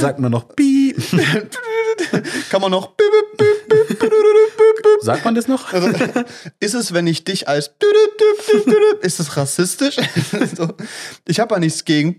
[0.00, 0.94] Sagt man noch Bi?
[2.50, 2.94] Kann man noch.
[5.00, 5.72] Sagt man das noch?
[5.72, 5.90] Also,
[6.60, 7.72] ist es, wenn ich dich als.
[9.00, 9.96] Ist das rassistisch?
[11.26, 12.18] Ich habe ja nichts gegen.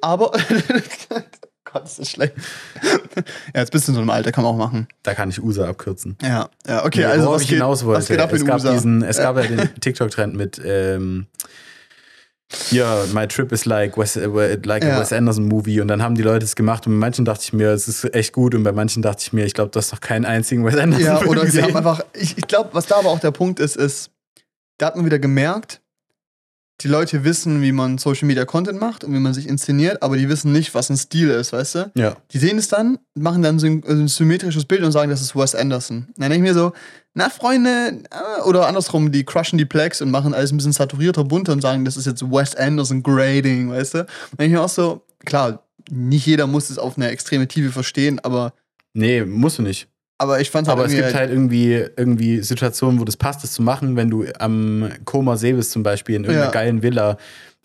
[0.00, 0.32] Aber.
[1.78, 2.34] Gott, ist das schlecht.
[3.54, 4.88] Ja, jetzt bist du in so einem Alter, kann man auch machen.
[5.02, 6.16] Da kann ich USA abkürzen.
[6.22, 8.00] Ja, ja okay, Nee, also was ich geht, hinaus wollte.
[8.00, 8.72] was geht ab es in gab USA?
[8.72, 11.26] diesen, es gab ja den TikTok-Trend mit ähm,
[12.70, 14.26] ja, my trip is like, Wes, äh,
[14.64, 14.96] like Ja.
[14.96, 17.42] a Wes Anderson Movie und dann haben die Leute es gemacht und bei manchen dachte
[17.44, 19.78] ich mir, es ist echt gut und bei manchen dachte ich mir, ich glaube, du
[19.78, 22.70] hast noch keinen einzigen Wes Anderson Ja, Film oder sie haben einfach, ich, ich glaube,
[22.72, 24.10] was da aber auch der Punkt ist, ist,
[24.78, 25.82] da hat man wieder gemerkt,
[26.80, 30.16] die Leute wissen, wie man Social Media Content macht und wie man sich inszeniert, aber
[30.16, 31.90] die wissen nicht, was ein Stil ist, weißt du?
[31.96, 35.10] ja, Die sehen es dann, machen dann so ein, so ein symmetrisches Bild und sagen,
[35.10, 36.06] das ist Wes Anderson.
[36.16, 36.72] Dann denke ich mir so,
[37.14, 41.24] na Freunde, äh, oder andersrum, die crushen die Plex und machen alles ein bisschen saturierter,
[41.24, 43.98] bunter und sagen, das ist jetzt Wes Anderson Grading, weißt du?
[43.98, 44.06] Dann
[44.38, 48.20] denke ich mir auch so, klar, nicht jeder muss es auf eine extreme Tiefe verstehen,
[48.20, 48.52] aber,
[48.92, 49.88] nee, musst du nicht.
[50.18, 53.42] Aber ich fand es halt Aber es gibt halt irgendwie, irgendwie Situationen, wo das passt,
[53.44, 56.52] das zu machen, wenn du am Koma See bist zum Beispiel, in irgendeiner Ja.
[56.52, 57.16] geilen Villa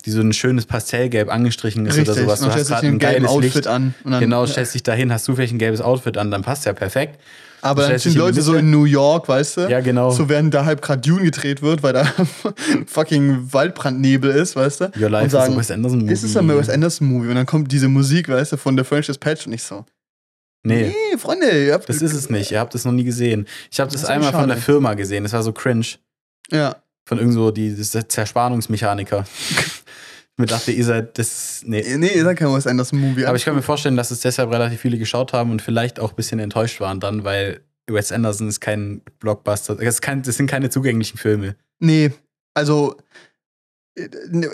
[0.06, 2.40] die so ein schönes Pastellgelb angestrichen ist oder sowas.
[2.40, 3.66] Du hast gerade ein ein geiles Outfit Licht.
[3.66, 3.94] an.
[4.04, 4.46] Dann, Genau, ja.
[4.50, 7.18] stellst dich dahin, hast du vielleicht ein gelbes Outfit an, dann passt ja perfekt.
[7.62, 9.60] Aber dann sind Leute so in New York, weißt du?
[9.70, 10.10] Ja, genau.
[10.10, 12.04] So während da halb gerade Dune gedreht wird, weil da
[12.86, 14.84] fucking Waldbrandnebel ist, weißt du?
[15.00, 16.12] Your Life und sagen, is a Wes Anderson Movie.
[16.12, 17.28] This is a Wes Anderson Movie.
[17.28, 19.86] Und dann kommt diese Musik, weißt du, von The French Dispatch und ich so,
[20.66, 22.50] Nee, nee, Freunde, ihr habt das ist es nicht.
[22.50, 23.46] Ihr habt es noch nie gesehen.
[23.70, 25.22] Ich habe das, Das einmal von der Firma gesehen.
[25.22, 25.86] Das war so cringe.
[26.50, 29.26] Ja, Von irgend so die Zerspannungsmechaniker.
[29.50, 31.62] ich mir dachte, ihr seid das.
[31.66, 31.84] Nee.
[31.98, 33.26] nee, ihr seid kein Wes Anderson Movie.
[33.26, 36.10] Aber ich kann mir vorstellen, dass es deshalb relativ viele geschaut haben und vielleicht auch
[36.10, 39.76] ein bisschen enttäuscht waren dann, weil Wes Anderson ist kein Blockbuster.
[39.76, 41.56] Das, ist kein, das sind keine zugänglichen Filme.
[41.78, 42.10] Nee,
[42.54, 42.96] also
[43.96, 44.08] äh,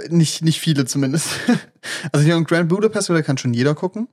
[0.09, 1.29] nicht, nicht viele zumindest.
[2.13, 4.07] Also hier Grand Budapest, da kann schon jeder gucken.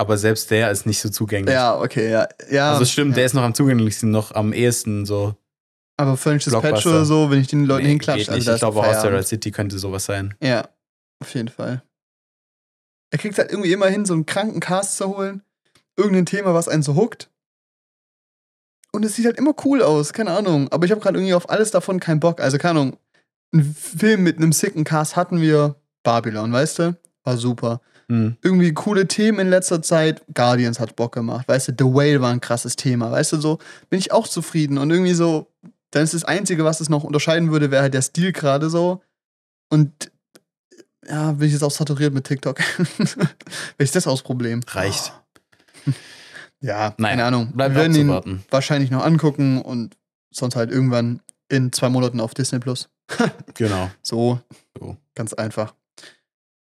[0.00, 1.52] Aber selbst der ist nicht so zugänglich.
[1.52, 2.26] Ja, okay, ja.
[2.50, 3.16] ja Also es stimmt, ja.
[3.16, 5.36] der ist noch am zugänglichsten, noch am ehesten so.
[5.98, 8.82] Aber French Dispatch oder so, wenn ich den Leuten Nee, hinklatsche, also ich glaube.
[8.82, 10.34] Asteroid City könnte sowas sein.
[10.42, 10.70] Ja,
[11.22, 11.82] auf jeden Fall.
[13.10, 15.42] Er kriegt halt irgendwie immer hin, so einen kranken Cast zu holen.
[15.98, 17.28] Irgendein Thema, was einen so huckt.
[18.92, 20.68] Und es sieht halt immer cool aus, keine Ahnung.
[20.72, 22.40] Aber ich habe gerade irgendwie auf alles davon keinen Bock.
[22.40, 22.96] Also, keine Ahnung.
[23.52, 25.76] Ein Film mit einem sicken Cast hatten wir.
[26.02, 26.96] Babylon, weißt du?
[27.22, 27.82] War super.
[28.10, 28.36] Hm.
[28.42, 30.22] Irgendwie coole Themen in letzter Zeit.
[30.34, 31.72] Guardians hat Bock gemacht, weißt du?
[31.78, 33.40] The Whale war ein krasses Thema, weißt du?
[33.40, 33.58] So
[33.88, 34.78] bin ich auch zufrieden.
[34.78, 35.46] Und irgendwie so,
[35.92, 39.00] dann ist das Einzige, was es noch unterscheiden würde, wäre halt der Stil gerade so.
[39.68, 40.10] Und
[41.08, 42.58] ja, bin ich jetzt auch saturiert mit TikTok.
[42.98, 43.24] Welches
[43.78, 44.60] ist das aus Problem?
[44.68, 45.12] Reicht.
[46.62, 47.52] Ja, Nein, keine Ahnung.
[47.52, 48.44] bleibt Wir werden ihn abzuwarten.
[48.50, 49.96] wahrscheinlich noch angucken und
[50.30, 52.90] sonst halt irgendwann in zwei Monaten auf Disney Plus.
[53.54, 53.90] Genau.
[54.02, 54.40] So,
[54.78, 54.98] So.
[55.14, 55.74] ganz einfach.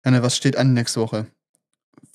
[0.04, 1.28] Anne, was steht an nächste Woche?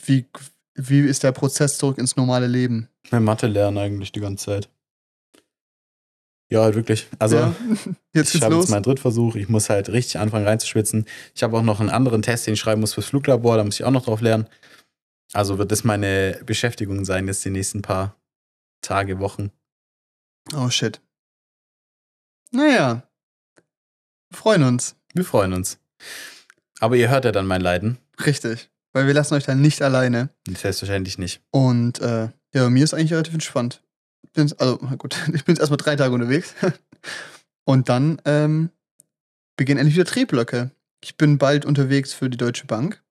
[0.04, 0.26] Wie,
[0.74, 2.88] wie ist der Prozess zurück ins normale Leben?
[3.10, 4.68] Mehr Mathe lernen eigentlich die ganze Zeit.
[6.48, 7.08] Ja, halt wirklich.
[7.18, 7.54] Also, ja,
[8.12, 9.34] jetzt ich habe jetzt meinen Drittversuch.
[9.34, 11.06] Ich muss halt richtig anfangen reinzuschwitzen.
[11.34, 13.56] Ich habe auch noch einen anderen Test, den ich schreiben muss fürs Fluglabor.
[13.56, 14.48] Da muss ich auch noch drauf lernen.
[15.32, 18.16] Also wird das meine Beschäftigung sein jetzt die nächsten paar
[18.80, 19.50] Tage, Wochen.
[20.54, 21.00] Oh shit.
[22.52, 23.02] Naja.
[24.30, 24.94] Wir freuen uns.
[25.14, 25.78] Wir freuen uns.
[26.80, 27.98] Aber ihr hört ja dann mein Leiden.
[28.24, 28.70] Richtig.
[28.92, 30.30] Weil wir lassen euch dann nicht alleine.
[30.48, 31.42] Selbstverständlich nicht.
[31.50, 33.82] Und äh, ja, mir ist eigentlich relativ entspannt.
[34.22, 36.54] Ich bin, also, gut, ich bin jetzt erstmal drei Tage unterwegs.
[37.64, 38.70] Und dann ähm,
[39.56, 40.70] beginnen endlich wieder Drehblöcke.
[41.02, 43.02] Ich bin bald unterwegs für die Deutsche Bank.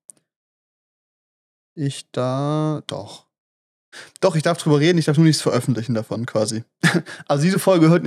[1.75, 2.81] Ich da.
[2.87, 3.25] Doch.
[4.21, 6.63] Doch, ich darf drüber reden, ich darf nur nichts veröffentlichen davon quasi.
[7.27, 8.03] Also diese Folge hört.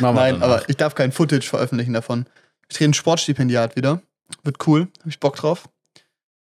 [0.00, 2.26] Nein, aber ich darf kein Footage veröffentlichen davon.
[2.68, 4.02] Ich drehe ein Sportstipendiat wieder.
[4.42, 4.88] Wird cool.
[5.00, 5.68] Habe ich Bock drauf.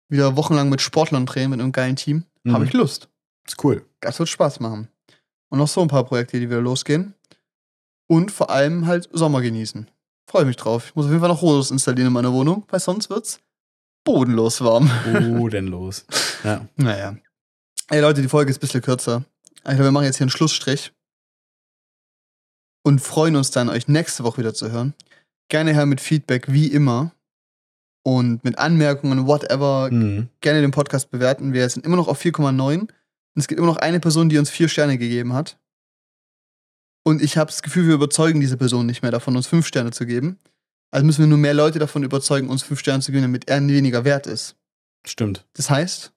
[0.08, 2.24] Wieder wochenlang mit Sportlern drehen, mit einem geilen Team.
[2.44, 2.52] Mhm.
[2.52, 3.08] Habe ich Lust.
[3.46, 3.84] Ist cool.
[4.00, 4.88] Das wird Spaß machen.
[5.50, 7.14] Und noch so ein paar Projekte, die wieder losgehen.
[8.06, 9.90] Und vor allem halt Sommer genießen.
[10.28, 10.88] Freue mich drauf.
[10.88, 13.40] Ich muss auf jeden Fall noch Rhodos installieren in meiner Wohnung, weil sonst wird's
[14.04, 14.90] bodenlos warm.
[15.38, 16.04] Oh, denn los.
[16.44, 16.68] Ja.
[16.76, 17.16] Naja.
[17.88, 19.24] Ey Leute, die Folge ist ein bisschen kürzer.
[19.56, 20.92] Ich glaube, wir machen jetzt hier einen Schlussstrich.
[22.82, 24.92] Und freuen uns dann, euch nächste Woche wieder zu hören.
[25.48, 27.12] Gerne her mit Feedback, wie immer.
[28.06, 29.88] Und mit Anmerkungen, whatever.
[29.90, 30.28] Mhm.
[30.40, 31.54] Gerne den Podcast bewerten.
[31.54, 32.80] Wir sind immer noch auf 4,9.
[32.80, 32.90] Und
[33.34, 35.58] es gibt immer noch eine Person, die uns vier Sterne gegeben hat.
[37.02, 39.90] Und ich habe das Gefühl, wir überzeugen diese Person nicht mehr davon, uns fünf Sterne
[39.90, 40.38] zu geben.
[40.90, 43.66] Also müssen wir nur mehr Leute davon überzeugen, uns fünf Sterne zu geben, damit er
[43.66, 44.56] weniger wert ist.
[45.04, 45.44] Stimmt.
[45.54, 46.12] Das heißt,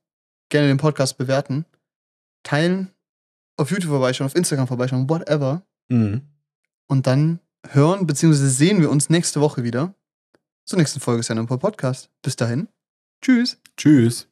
[0.50, 1.66] gerne den Podcast bewerten,
[2.44, 2.92] teilen,
[3.58, 5.64] auf YouTube vorbeischauen, auf Instagram vorbeischauen, whatever.
[5.90, 6.22] Mhm.
[6.88, 8.34] Und dann hören bzw.
[8.48, 9.94] sehen wir uns nächste Woche wieder
[10.68, 12.12] zur nächsten Folge Sendung Podcast.
[12.22, 12.68] Bis dahin.
[13.22, 13.60] Tschüss.
[13.78, 14.28] Tschüss.